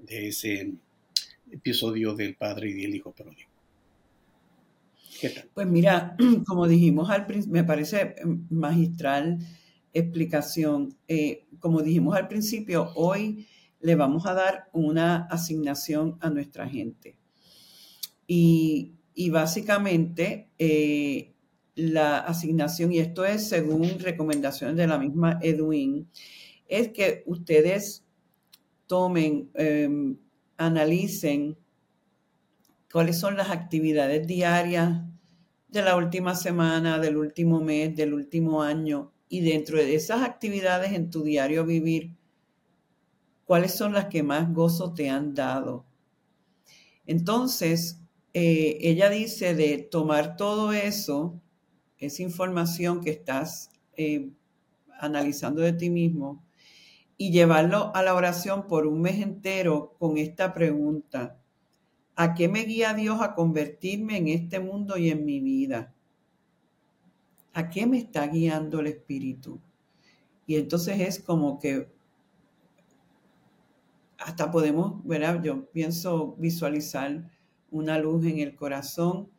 ese 0.07 0.73
episodio 1.51 2.15
del 2.15 2.35
Padre 2.35 2.69
y 2.69 2.73
del 2.73 2.95
Hijo 2.95 3.11
pródigo. 3.11 3.49
Pues 5.53 5.67
mira, 5.67 6.15
como 6.47 6.67
dijimos 6.67 7.09
al 7.09 7.27
principio, 7.27 7.53
me 7.53 7.63
parece 7.63 8.15
magistral 8.49 9.37
explicación. 9.93 10.95
Eh, 11.07 11.45
como 11.59 11.81
dijimos 11.83 12.15
al 12.15 12.27
principio, 12.27 12.91
hoy 12.95 13.47
le 13.81 13.95
vamos 13.95 14.25
a 14.25 14.33
dar 14.33 14.69
una 14.73 15.27
asignación 15.27 16.17
a 16.21 16.29
nuestra 16.29 16.67
gente. 16.67 17.15
Y, 18.25 18.93
básicamente 19.29 20.49
eh, 20.57 21.33
la 21.75 22.19
asignación, 22.19 22.91
y 22.91 22.99
esto 22.99 23.25
es 23.25 23.47
según 23.47 23.99
recomendaciones 23.99 24.77
de 24.77 24.87
la 24.87 24.97
misma 24.97 25.39
Edwin, 25.41 26.09
es 26.67 26.89
que 26.89 27.23
ustedes 27.25 28.05
tomen, 28.87 29.49
em, 29.53 30.17
analicen 30.57 31.57
cuáles 32.91 33.19
son 33.19 33.37
las 33.37 33.49
actividades 33.49 34.27
diarias 34.27 35.01
de 35.69 35.81
la 35.81 35.95
última 35.95 36.35
semana, 36.35 36.99
del 36.99 37.17
último 37.17 37.61
mes, 37.61 37.95
del 37.95 38.13
último 38.13 38.61
año, 38.61 39.11
y 39.29 39.41
dentro 39.41 39.77
de 39.77 39.95
esas 39.95 40.21
actividades 40.23 40.91
en 40.93 41.09
tu 41.09 41.23
diario 41.23 41.65
vivir, 41.65 42.15
¿Cuáles 43.51 43.73
son 43.75 43.91
las 43.91 44.05
que 44.05 44.23
más 44.23 44.53
gozo 44.53 44.93
te 44.93 45.09
han 45.09 45.33
dado? 45.33 45.85
Entonces, 47.05 48.00
eh, 48.33 48.77
ella 48.81 49.09
dice 49.09 49.55
de 49.55 49.77
tomar 49.77 50.37
todo 50.37 50.71
eso, 50.71 51.41
esa 51.97 52.23
información 52.23 53.01
que 53.01 53.11
estás 53.11 53.69
eh, 53.97 54.31
analizando 54.99 55.61
de 55.61 55.73
ti 55.73 55.89
mismo, 55.89 56.43
y 57.17 57.31
llevarlo 57.31 57.95
a 57.95 58.01
la 58.01 58.15
oración 58.15 58.67
por 58.67 58.87
un 58.87 59.01
mes 59.01 59.21
entero 59.21 59.95
con 59.99 60.17
esta 60.17 60.53
pregunta. 60.53 61.39
¿A 62.15 62.33
qué 62.33 62.47
me 62.47 62.63
guía 62.63 62.93
Dios 62.93 63.21
a 63.21 63.35
convertirme 63.35 64.17
en 64.17 64.27
este 64.27 64.59
mundo 64.59 64.97
y 64.97 65.09
en 65.09 65.23
mi 65.25 65.39
vida? 65.39 65.93
¿A 67.53 67.69
qué 67.69 67.85
me 67.85 67.97
está 67.97 68.27
guiando 68.27 68.79
el 68.79 68.87
Espíritu? 68.87 69.59
Y 70.47 70.55
entonces 70.55 70.99
es 70.99 71.19
como 71.19 71.59
que 71.59 71.91
hasta 74.17 74.51
podemos, 74.51 75.05
¿verdad? 75.05 75.41
Yo 75.43 75.69
pienso 75.71 76.35
visualizar 76.37 77.29
una 77.71 77.97
luz 77.97 78.25
en 78.25 78.39
el 78.39 78.55
corazón, 78.55 79.31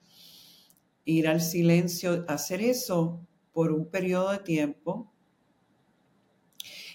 ir 1.05 1.29
al 1.29 1.40
silencio, 1.40 2.25
hacer 2.29 2.61
eso 2.61 3.21
por 3.53 3.73
un 3.73 3.87
periodo 3.87 4.33
de 4.33 4.38
tiempo. 4.38 5.12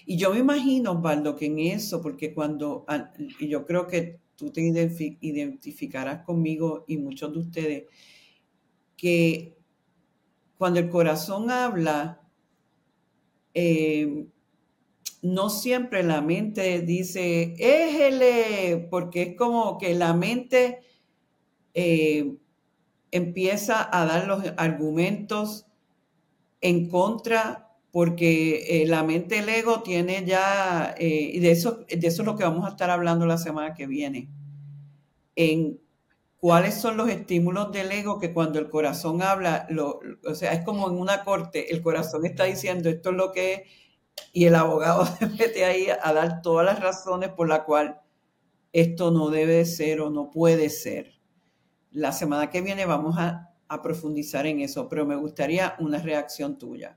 Y 0.04 0.16
yo 0.16 0.32
me 0.32 0.40
imagino, 0.40 0.92
Osvaldo, 0.92 1.36
que 1.36 1.46
en 1.46 1.58
eso, 1.58 2.02
porque 2.02 2.34
cuando, 2.34 2.84
y 3.40 3.48
yo 3.48 3.64
creo 3.64 3.86
que 3.86 4.20
tú 4.36 4.50
te 4.50 4.60
identificarás 5.20 6.24
conmigo 6.24 6.84
y 6.86 6.96
muchos 6.96 7.32
de 7.32 7.38
ustedes, 7.38 7.84
que 8.96 9.56
cuando 10.56 10.80
el 10.80 10.88
corazón 10.88 11.50
habla, 11.50 12.22
eh, 13.54 14.26
no 15.22 15.50
siempre 15.50 16.02
la 16.02 16.20
mente 16.20 16.80
dice, 16.82 17.54
éjele, 17.58 18.88
porque 18.90 19.22
es 19.22 19.36
como 19.36 19.78
que 19.78 19.94
la 19.94 20.14
mente 20.14 20.80
eh, 21.80 22.34
empieza 23.12 23.88
a 23.96 24.04
dar 24.04 24.26
los 24.26 24.42
argumentos 24.56 25.68
en 26.60 26.88
contra, 26.88 27.70
porque 27.92 28.82
eh, 28.82 28.86
la 28.88 29.04
mente, 29.04 29.38
el 29.38 29.48
ego 29.48 29.84
tiene 29.84 30.24
ya, 30.24 30.92
eh, 30.98 31.30
y 31.34 31.38
de 31.38 31.52
eso, 31.52 31.84
de 31.88 32.04
eso 32.04 32.22
es 32.22 32.26
lo 32.26 32.36
que 32.36 32.42
vamos 32.42 32.66
a 32.66 32.70
estar 32.70 32.90
hablando 32.90 33.26
la 33.26 33.38
semana 33.38 33.74
que 33.74 33.86
viene, 33.86 34.28
en 35.36 35.80
cuáles 36.38 36.74
son 36.74 36.96
los 36.96 37.08
estímulos 37.08 37.70
del 37.70 37.92
ego 37.92 38.18
que 38.18 38.34
cuando 38.34 38.58
el 38.58 38.68
corazón 38.70 39.22
habla, 39.22 39.68
lo, 39.70 40.00
o 40.26 40.34
sea, 40.34 40.52
es 40.54 40.64
como 40.64 40.88
en 40.88 40.96
una 40.98 41.22
corte, 41.22 41.72
el 41.72 41.80
corazón 41.80 42.26
está 42.26 42.42
diciendo 42.42 42.88
esto 42.88 43.10
es 43.10 43.16
lo 43.16 43.30
que 43.30 43.54
es 43.54 43.60
y 44.32 44.46
el 44.46 44.56
abogado 44.56 45.06
se 45.18 45.26
mete 45.28 45.64
ahí 45.64 45.86
a 45.90 46.12
dar 46.12 46.42
todas 46.42 46.66
las 46.66 46.80
razones 46.80 47.30
por 47.30 47.48
las 47.48 47.60
cuales 47.60 47.94
esto 48.72 49.12
no 49.12 49.30
debe 49.30 49.64
ser 49.64 50.00
o 50.00 50.10
no 50.10 50.30
puede 50.30 50.70
ser. 50.70 51.17
La 51.92 52.12
semana 52.12 52.50
que 52.50 52.60
viene 52.60 52.84
vamos 52.84 53.16
a, 53.18 53.44
profundizar 53.82 54.46
en 54.46 54.60
eso, 54.60 54.88
pero 54.88 55.04
me 55.04 55.14
gustaría 55.14 55.76
una 55.78 55.98
reacción 55.98 56.56
tuya. 56.56 56.96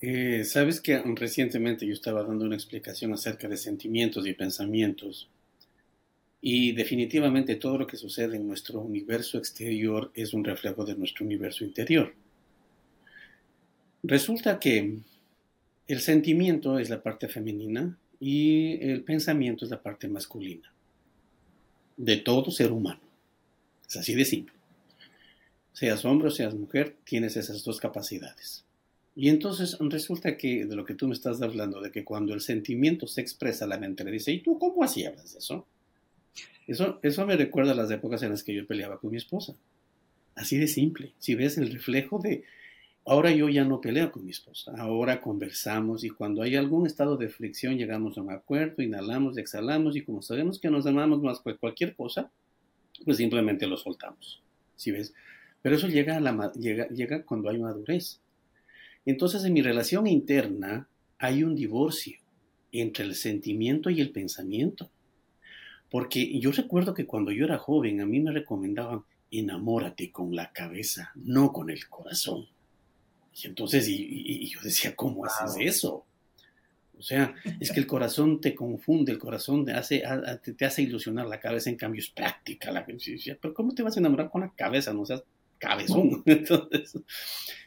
Eh, 0.00 0.44
Sabes 0.44 0.80
que 0.80 1.00
recientemente 1.14 1.86
yo 1.86 1.92
estaba 1.92 2.24
dando 2.24 2.44
una 2.44 2.56
explicación 2.56 3.12
acerca 3.12 3.46
de 3.46 3.56
sentimientos 3.56 4.26
y 4.26 4.32
pensamientos. 4.32 5.30
Y 6.40 6.72
definitivamente 6.72 7.54
todo 7.54 7.78
lo 7.78 7.86
que 7.86 7.96
sucede 7.96 8.36
en 8.36 8.48
nuestro 8.48 8.80
universo 8.80 9.38
exterior 9.38 10.10
es 10.14 10.34
un 10.34 10.42
reflejo 10.42 10.84
de 10.84 10.96
nuestro 10.96 11.24
universo 11.24 11.64
interior. 11.64 12.12
Resulta 14.02 14.58
que 14.58 14.98
el 15.86 16.00
sentimiento 16.00 16.78
es 16.78 16.90
la 16.90 17.02
parte 17.02 17.28
femenina 17.28 17.96
y 18.18 18.78
el 18.82 19.04
pensamiento 19.04 19.64
es 19.64 19.70
la 19.70 19.82
parte 19.82 20.08
masculina 20.08 20.74
de 21.96 22.16
todo 22.18 22.50
ser 22.50 22.72
humano. 22.72 23.03
Es 23.88 23.96
así 23.96 24.14
de 24.14 24.24
simple. 24.24 24.54
Seas 25.72 26.04
hombre 26.04 26.28
o 26.28 26.30
seas 26.30 26.54
mujer, 26.54 26.96
tienes 27.04 27.36
esas 27.36 27.64
dos 27.64 27.80
capacidades. 27.80 28.64
Y 29.16 29.28
entonces 29.28 29.76
resulta 29.80 30.36
que 30.36 30.66
de 30.66 30.76
lo 30.76 30.84
que 30.84 30.94
tú 30.94 31.06
me 31.06 31.14
estás 31.14 31.40
hablando, 31.42 31.80
de 31.80 31.90
que 31.90 32.04
cuando 32.04 32.34
el 32.34 32.40
sentimiento 32.40 33.06
se 33.06 33.20
expresa, 33.20 33.66
la 33.66 33.78
mente 33.78 34.04
le 34.04 34.10
dice, 34.10 34.32
¿y 34.32 34.40
tú 34.40 34.58
cómo 34.58 34.82
así 34.82 35.04
hablas 35.04 35.32
de 35.32 35.38
eso? 35.38 35.66
Eso, 36.66 36.98
eso 37.02 37.26
me 37.26 37.36
recuerda 37.36 37.72
a 37.72 37.76
las 37.76 37.90
épocas 37.90 38.22
en 38.22 38.30
las 38.30 38.42
que 38.42 38.54
yo 38.54 38.66
peleaba 38.66 38.98
con 38.98 39.10
mi 39.10 39.16
esposa. 39.16 39.54
Así 40.34 40.58
de 40.58 40.66
simple. 40.66 41.12
Si 41.18 41.34
ves 41.34 41.58
el 41.58 41.70
reflejo 41.70 42.18
de, 42.18 42.44
Ahora 43.06 43.30
yo 43.30 43.50
ya 43.50 43.64
no 43.64 43.82
peleo 43.82 44.10
con 44.10 44.24
mi 44.24 44.30
esposa, 44.30 44.72
ahora 44.78 45.20
conversamos 45.20 46.04
y 46.04 46.08
cuando 46.08 46.40
hay 46.40 46.56
algún 46.56 46.86
estado 46.86 47.18
de 47.18 47.28
fricción 47.28 47.76
llegamos 47.76 48.16
a 48.16 48.22
un 48.22 48.30
acuerdo, 48.30 48.82
inhalamos, 48.82 49.36
exhalamos 49.36 49.94
y 49.94 50.00
como 50.00 50.22
sabemos 50.22 50.58
que 50.58 50.70
nos 50.70 50.86
amamos 50.86 51.20
más 51.20 51.40
que 51.40 51.54
cualquier 51.54 51.94
cosa, 51.94 52.30
pues 53.04 53.16
simplemente 53.18 53.66
lo 53.66 53.76
soltamos. 53.76 54.42
¿Sí 54.76 54.90
ves? 54.90 55.14
Pero 55.62 55.76
eso 55.76 55.88
llega, 55.88 56.16
a 56.16 56.20
la, 56.20 56.52
llega, 56.52 56.88
llega 56.88 57.24
cuando 57.24 57.48
hay 57.48 57.58
madurez. 57.58 58.20
Entonces 59.06 59.44
en 59.44 59.52
mi 59.52 59.62
relación 59.62 60.06
interna 60.06 60.88
hay 61.18 61.42
un 61.42 61.54
divorcio 61.54 62.18
entre 62.72 63.04
el 63.04 63.14
sentimiento 63.14 63.90
y 63.90 64.00
el 64.00 64.10
pensamiento. 64.10 64.90
Porque 65.90 66.38
yo 66.40 66.50
recuerdo 66.52 66.92
que 66.92 67.06
cuando 67.06 67.30
yo 67.30 67.44
era 67.44 67.58
joven 67.58 68.00
a 68.00 68.06
mí 68.06 68.20
me 68.20 68.32
recomendaban 68.32 69.04
enamórate 69.38 70.10
con 70.12 70.34
la 70.34 70.52
cabeza, 70.52 71.12
no 71.14 71.52
con 71.52 71.70
el 71.70 71.88
corazón. 71.88 72.46
Y 73.34 73.46
entonces, 73.46 73.88
y, 73.88 74.48
yo 74.48 74.60
decía, 74.62 74.94
¿cómo 74.94 75.24
haces 75.24 75.56
eso? 75.60 76.04
O 76.98 77.02
sea, 77.02 77.34
es 77.60 77.70
que 77.70 77.80
el 77.80 77.86
corazón 77.86 78.40
te 78.40 78.54
confunde, 78.54 79.12
el 79.12 79.18
corazón 79.18 79.64
te 79.64 79.72
hace, 79.72 80.02
te, 80.56 80.64
hace 80.64 80.82
ilusionar, 80.82 81.26
la 81.26 81.40
cabeza 81.40 81.70
en 81.70 81.76
cambio 81.76 82.00
es 82.00 82.08
práctica. 82.08 82.70
La, 82.70 82.86
pero 82.86 83.54
¿cómo 83.54 83.74
te 83.74 83.82
vas 83.82 83.96
a 83.96 84.00
enamorar 84.00 84.30
con 84.30 84.42
la 84.42 84.52
cabeza? 84.54 84.92
No 84.92 85.04
seas 85.04 85.22
cabezón. 85.58 86.22
Entonces, 86.26 86.98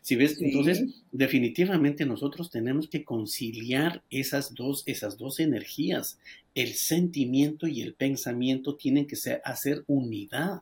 si 0.02 0.16
ves, 0.16 0.40
entonces 0.42 0.84
definitivamente 1.12 2.06
nosotros 2.06 2.50
tenemos 2.50 2.88
que 2.88 3.04
conciliar 3.04 4.04
esas 4.10 4.54
dos, 4.54 4.84
esas 4.86 5.18
dos 5.18 5.40
energías. 5.40 6.20
El 6.56 6.74
sentimiento 6.74 7.68
y 7.68 7.82
el 7.82 7.94
pensamiento 7.94 8.76
tienen 8.76 9.08
que 9.08 9.16
ser, 9.16 9.42
hacer 9.44 9.84
unidad 9.88 10.62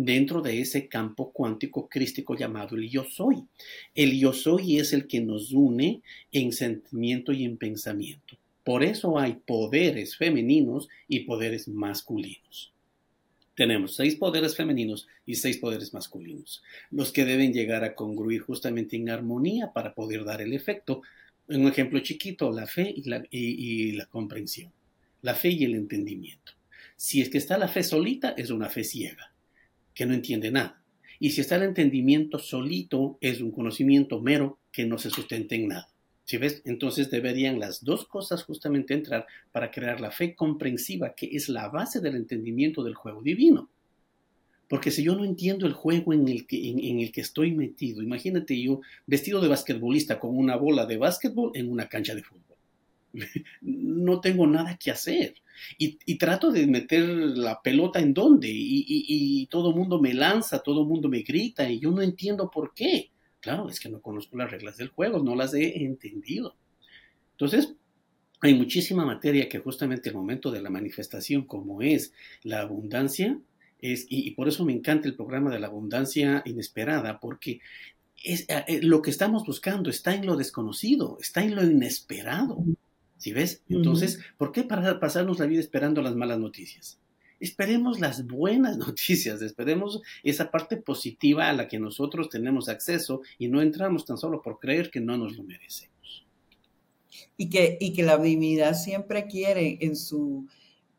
dentro 0.00 0.42
de 0.42 0.60
ese 0.60 0.86
campo 0.86 1.32
cuántico 1.32 1.88
crístico 1.88 2.36
llamado 2.36 2.76
el 2.76 2.88
yo 2.88 3.02
soy. 3.02 3.42
El 3.96 4.16
yo 4.16 4.32
soy 4.32 4.78
es 4.78 4.92
el 4.92 5.08
que 5.08 5.20
nos 5.20 5.50
une 5.50 6.02
en 6.30 6.52
sentimiento 6.52 7.32
y 7.32 7.44
en 7.44 7.56
pensamiento. 7.56 8.38
Por 8.62 8.84
eso 8.84 9.18
hay 9.18 9.40
poderes 9.44 10.16
femeninos 10.16 10.88
y 11.08 11.20
poderes 11.20 11.66
masculinos. 11.66 12.72
Tenemos 13.56 13.96
seis 13.96 14.14
poderes 14.14 14.54
femeninos 14.54 15.08
y 15.26 15.34
seis 15.34 15.58
poderes 15.58 15.92
masculinos, 15.92 16.62
los 16.92 17.10
que 17.10 17.24
deben 17.24 17.52
llegar 17.52 17.82
a 17.82 17.96
congruir 17.96 18.42
justamente 18.42 18.94
en 18.94 19.10
armonía 19.10 19.72
para 19.72 19.94
poder 19.94 20.24
dar 20.24 20.40
el 20.40 20.52
efecto. 20.52 21.02
Un 21.48 21.66
ejemplo 21.66 21.98
chiquito, 21.98 22.52
la 22.52 22.68
fe 22.68 22.94
y 22.94 23.02
la, 23.02 23.24
y 23.32 23.92
la 23.92 24.06
comprensión, 24.06 24.70
la 25.22 25.34
fe 25.34 25.48
y 25.48 25.64
el 25.64 25.74
entendimiento. 25.74 26.52
Si 26.94 27.20
es 27.20 27.30
que 27.30 27.38
está 27.38 27.58
la 27.58 27.66
fe 27.66 27.82
solita, 27.82 28.30
es 28.36 28.50
una 28.50 28.68
fe 28.68 28.84
ciega 28.84 29.32
que 29.98 30.06
no 30.06 30.14
entiende 30.14 30.52
nada. 30.52 30.80
Y 31.18 31.30
si 31.30 31.40
está 31.40 31.56
el 31.56 31.64
entendimiento 31.64 32.38
solito, 32.38 33.18
es 33.20 33.40
un 33.40 33.50
conocimiento 33.50 34.20
mero 34.20 34.60
que 34.70 34.86
no 34.86 34.96
se 34.96 35.10
sustenta 35.10 35.56
en 35.56 35.66
nada. 35.66 35.88
¿Sí 36.24 36.36
ves? 36.36 36.62
Entonces 36.64 37.10
deberían 37.10 37.58
las 37.58 37.82
dos 37.82 38.06
cosas 38.06 38.44
justamente 38.44 38.94
entrar 38.94 39.26
para 39.50 39.72
crear 39.72 40.00
la 40.00 40.12
fe 40.12 40.36
comprensiva, 40.36 41.16
que 41.16 41.30
es 41.32 41.48
la 41.48 41.68
base 41.68 42.00
del 42.00 42.14
entendimiento 42.14 42.84
del 42.84 42.94
juego 42.94 43.22
divino. 43.22 43.70
Porque 44.68 44.92
si 44.92 45.02
yo 45.02 45.16
no 45.16 45.24
entiendo 45.24 45.66
el 45.66 45.72
juego 45.72 46.12
en 46.12 46.28
el 46.28 46.46
que, 46.46 46.70
en, 46.70 47.00
el 47.00 47.10
que 47.10 47.22
estoy 47.22 47.50
metido, 47.50 48.00
imagínate 48.00 48.62
yo 48.62 48.80
vestido 49.04 49.40
de 49.40 49.48
basquetbolista 49.48 50.20
con 50.20 50.38
una 50.38 50.54
bola 50.54 50.86
de 50.86 50.96
básquetbol 50.96 51.50
en 51.54 51.72
una 51.72 51.88
cancha 51.88 52.14
de 52.14 52.22
fútbol. 52.22 52.47
No 53.60 54.20
tengo 54.20 54.46
nada 54.46 54.76
que 54.76 54.90
hacer. 54.90 55.34
Y, 55.76 56.18
trato 56.18 56.52
de 56.52 56.66
meter 56.66 57.04
la 57.08 57.60
pelota 57.60 57.98
en 58.00 58.14
donde, 58.14 58.48
y, 58.48 58.84
y, 58.86 59.46
todo 59.46 59.70
el 59.70 59.76
mundo 59.76 60.00
me 60.00 60.14
lanza, 60.14 60.60
todo 60.60 60.82
el 60.82 60.88
mundo 60.88 61.08
me 61.08 61.22
grita, 61.22 61.68
y 61.68 61.80
yo 61.80 61.90
no 61.90 62.02
entiendo 62.02 62.50
por 62.50 62.72
qué. 62.74 63.10
Claro, 63.40 63.68
es 63.68 63.80
que 63.80 63.88
no 63.88 64.00
conozco 64.00 64.36
las 64.36 64.50
reglas 64.50 64.76
del 64.76 64.88
juego, 64.88 65.22
no 65.22 65.34
las 65.34 65.54
he 65.54 65.84
entendido. 65.84 66.56
Entonces, 67.32 67.74
hay 68.40 68.54
muchísima 68.54 69.04
materia 69.04 69.48
que 69.48 69.58
justamente 69.58 70.08
el 70.08 70.14
momento 70.14 70.50
de 70.50 70.62
la 70.62 70.70
manifestación, 70.70 71.42
como 71.44 71.82
es 71.82 72.12
la 72.42 72.60
abundancia, 72.60 73.38
es, 73.80 74.06
y, 74.08 74.30
por 74.32 74.48
eso 74.48 74.64
me 74.64 74.72
encanta 74.72 75.08
el 75.08 75.14
programa 75.14 75.50
de 75.50 75.60
la 75.60 75.68
abundancia 75.68 76.42
inesperada, 76.44 77.20
porque 77.20 77.60
es, 78.22 78.46
eh, 78.48 78.80
lo 78.82 79.02
que 79.02 79.10
estamos 79.10 79.44
buscando 79.46 79.90
está 79.90 80.14
en 80.14 80.26
lo 80.26 80.36
desconocido, 80.36 81.18
está 81.20 81.42
en 81.42 81.54
lo 81.54 81.64
inesperado. 81.64 82.64
¿Sí 83.18 83.32
ves? 83.32 83.62
Entonces, 83.68 84.20
¿por 84.36 84.52
qué 84.52 84.62
pasarnos 84.62 85.38
la 85.38 85.46
vida 85.46 85.60
esperando 85.60 86.00
las 86.02 86.14
malas 86.14 86.38
noticias? 86.38 87.00
Esperemos 87.40 88.00
las 88.00 88.26
buenas 88.26 88.78
noticias, 88.78 89.42
esperemos 89.42 90.00
esa 90.22 90.50
parte 90.50 90.76
positiva 90.76 91.48
a 91.48 91.52
la 91.52 91.68
que 91.68 91.78
nosotros 91.78 92.28
tenemos 92.30 92.68
acceso 92.68 93.20
y 93.38 93.48
no 93.48 93.60
entramos 93.60 94.04
tan 94.04 94.16
solo 94.16 94.40
por 94.40 94.58
creer 94.58 94.90
que 94.90 95.00
no 95.00 95.16
nos 95.16 95.36
lo 95.36 95.42
merecemos. 95.42 96.26
y 97.36 97.50
que, 97.50 97.76
y 97.80 97.92
que 97.92 98.02
la 98.02 98.18
divinidad 98.18 98.74
siempre 98.74 99.26
quiere 99.26 99.78
en 99.80 99.96
su 99.96 100.46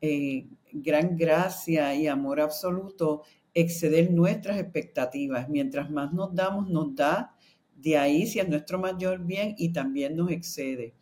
eh, 0.02 0.46
gran 0.72 1.18
gracia 1.18 1.96
y 1.96 2.08
amor 2.08 2.40
absoluto 2.42 3.24
exceder 3.54 4.12
nuestras 4.12 4.60
expectativas. 4.60 5.50
Mientras 5.50 5.90
más 5.90 6.14
nos 6.14 6.34
damos, 6.34 6.70
nos 6.70 6.96
da 6.96 7.36
de 7.82 7.98
ahí 7.98 8.28
si 8.28 8.40
es 8.40 8.48
nuestro 8.50 8.80
mayor 8.80 9.26
bien 9.26 9.56
y 9.58 9.72
también 9.74 10.16
nos 10.16 10.32
excede. 10.32 10.94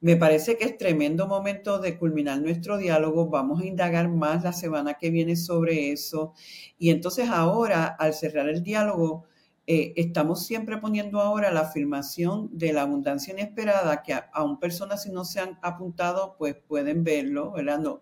Me 0.00 0.16
parece 0.16 0.56
que 0.56 0.64
es 0.64 0.78
tremendo 0.78 1.26
momento 1.26 1.80
de 1.80 1.98
culminar 1.98 2.40
nuestro 2.40 2.78
diálogo. 2.78 3.28
Vamos 3.28 3.60
a 3.60 3.66
indagar 3.66 4.08
más 4.08 4.44
la 4.44 4.52
semana 4.52 4.94
que 4.94 5.10
viene 5.10 5.34
sobre 5.34 5.90
eso. 5.90 6.34
Y 6.78 6.90
entonces 6.90 7.28
ahora, 7.28 7.86
al 7.86 8.14
cerrar 8.14 8.48
el 8.48 8.62
diálogo, 8.62 9.24
eh, 9.66 9.92
estamos 9.96 10.46
siempre 10.46 10.78
poniendo 10.78 11.20
ahora 11.20 11.50
la 11.50 11.60
afirmación 11.60 12.48
de 12.56 12.72
la 12.72 12.82
abundancia 12.82 13.32
inesperada, 13.34 14.02
que 14.02 14.14
aún 14.32 14.60
personas 14.60 15.02
si 15.02 15.10
no 15.10 15.24
se 15.24 15.40
han 15.40 15.58
apuntado, 15.62 16.36
pues 16.38 16.54
pueden 16.54 17.02
verlo, 17.02 17.52
¿verdad? 17.52 18.00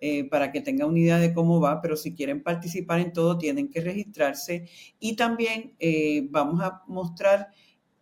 Eh, 0.00 0.28
para 0.28 0.52
que 0.52 0.60
tengan 0.60 0.88
una 0.90 0.98
idea 0.98 1.18
de 1.18 1.32
cómo 1.32 1.60
va, 1.60 1.80
pero 1.80 1.96
si 1.96 2.14
quieren 2.14 2.42
participar 2.42 3.00
en 3.00 3.12
todo, 3.12 3.38
tienen 3.38 3.70
que 3.70 3.80
registrarse. 3.80 4.68
Y 4.98 5.16
también 5.16 5.74
eh, 5.78 6.26
vamos 6.30 6.60
a 6.60 6.82
mostrar 6.86 7.48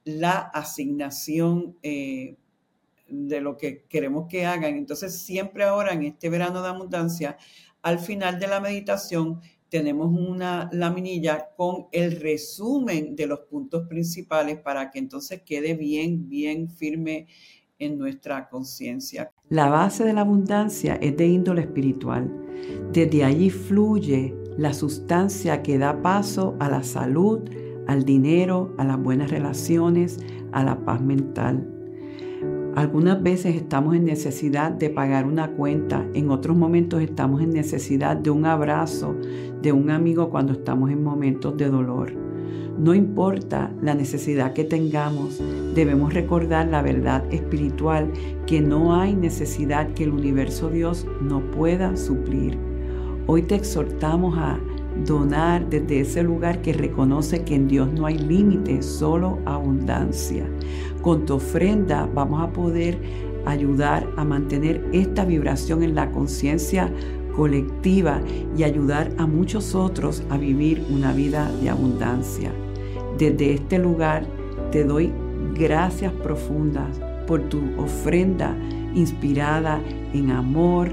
la 0.05 0.39
asignación 0.39 1.77
de 1.83 3.41
lo 3.41 3.57
que 3.57 3.85
queremos 3.89 4.27
que 4.29 4.47
hagan. 4.47 4.75
Entonces, 4.75 5.19
siempre 5.19 5.65
ahora 5.65 5.93
en 5.93 6.03
este 6.05 6.29
verano 6.29 6.63
de 6.63 6.69
abundancia, 6.69 7.37
al 7.83 7.99
final 7.99 8.39
de 8.39 8.47
la 8.47 8.61
meditación, 8.61 9.41
tenemos 9.69 10.09
una 10.17 10.71
laminilla 10.73 11.49
con 11.57 11.87
el 11.91 12.21
resumen 12.21 13.17
de 13.17 13.27
los 13.27 13.41
puntos 13.41 13.89
principales 13.89 14.59
para 14.59 14.91
que 14.91 15.01
entonces 15.01 15.43
quede 15.43 15.75
bien, 15.75 16.29
bien 16.29 16.71
firme 16.71 17.27
en 17.79 17.99
nuestra 17.99 18.49
conciencia. 18.49 19.33
La 19.49 19.69
base 19.69 20.05
de 20.05 20.13
la 20.13 20.21
abundancia 20.21 20.95
es 20.97 21.17
de 21.17 21.27
índole 21.27 21.63
espiritual. 21.63 22.31
Desde 22.93 23.25
allí 23.25 23.51
fluye 23.51 24.33
la 24.57 24.73
sustancia 24.73 25.61
que 25.63 25.77
da 25.77 26.01
paso 26.01 26.57
a 26.61 26.71
la 26.71 26.85
salud, 26.85 27.41
al 27.87 28.05
dinero, 28.05 28.73
a 28.79 28.85
las 28.85 28.99
buenas 29.01 29.31
relaciones, 29.31 30.19
a 30.53 30.65
la 30.65 30.85
paz 30.85 31.01
mental. 31.01 31.69
Algunas 32.77 33.23
veces 33.23 33.55
estamos 33.55 33.95
en 33.95 34.05
necesidad 34.05 34.73
de 34.73 34.91
pagar 34.91 35.27
una 35.27 35.53
cuenta, 35.53 36.05
en 36.13 36.31
otros 36.31 36.57
momentos 36.57 37.01
estamos 37.03 37.41
en 37.41 37.51
necesidad 37.51 38.17
de 38.17 38.31
un 38.31 38.47
abrazo 38.47 39.15
de 39.63 39.71
un 39.73 39.91
amigo 39.91 40.29
cuando 40.29 40.55
estamos 40.55 40.91
en 40.91 41.05
momentos 41.05 41.57
de 41.57 41.69
dolor. 41.69 42.13
No 42.77 42.93
importa 42.93 43.73
la 43.81 43.95
necesidad 43.95 44.53
que 44.53 44.65
tengamos, 44.65 45.41
debemos 45.77 46.13
recordar 46.13 46.67
la 46.67 46.83
verdad 46.83 47.25
espiritual 47.33 48.11
que 48.47 48.61
no 48.61 48.97
hay 48.97 49.15
necesidad 49.15 49.95
que 49.95 50.03
el 50.03 50.11
universo 50.11 50.69
Dios 50.69 51.07
no 51.23 51.41
pueda 51.53 51.97
suplir. 51.97 52.59
Hoy 53.29 53.43
te 53.43 53.55
exhortamos 53.55 54.37
a 54.37 54.59
donar 55.05 55.69
desde 55.69 56.01
ese 56.01 56.23
lugar 56.23 56.63
que 56.63 56.73
reconoce 56.73 57.43
que 57.43 57.55
en 57.55 57.69
Dios 57.69 57.93
no 57.93 58.07
hay 58.07 58.19
límite, 58.19 58.83
solo 58.83 59.39
abundancia. 59.45 60.47
Con 61.03 61.27
tu 61.27 61.35
ofrenda 61.35 62.09
vamos 62.15 62.43
a 62.43 62.53
poder 62.53 62.99
ayudar 63.45 64.09
a 64.17 64.25
mantener 64.25 64.85
esta 64.93 65.25
vibración 65.25 65.83
en 65.83 65.95
la 65.95 66.11
conciencia 66.11 66.91
colectiva 67.37 68.21
y 68.57 68.63
ayudar 68.63 69.11
a 69.19 69.27
muchos 69.27 69.75
otros 69.75 70.23
a 70.31 70.39
vivir 70.39 70.85
una 70.91 71.13
vida 71.13 71.51
de 71.61 71.71
abundancia. 71.71 72.53
Desde 73.19 73.55
este 73.55 73.79
lugar 73.79 74.27
te 74.71 74.85
doy 74.85 75.13
gracias 75.55 76.13
profundas 76.13 77.01
por 77.27 77.43
tu 77.43 77.61
ofrenda 77.79 78.57
inspirada 78.95 79.81
en 80.13 80.31
amor, 80.31 80.89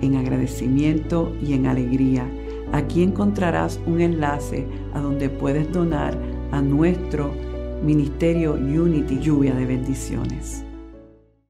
en 0.00 0.16
agradecimiento 0.16 1.32
y 1.40 1.54
en 1.54 1.66
alegría. 1.66 2.26
Aquí 2.72 3.02
encontrarás 3.02 3.80
un 3.86 4.00
enlace 4.00 4.66
a 4.94 5.00
donde 5.00 5.28
puedes 5.28 5.72
donar 5.72 6.16
a 6.52 6.62
nuestro 6.62 7.32
Ministerio 7.82 8.54
Unity 8.54 9.18
Lluvia 9.20 9.54
de 9.54 9.66
Bendiciones. 9.66 10.64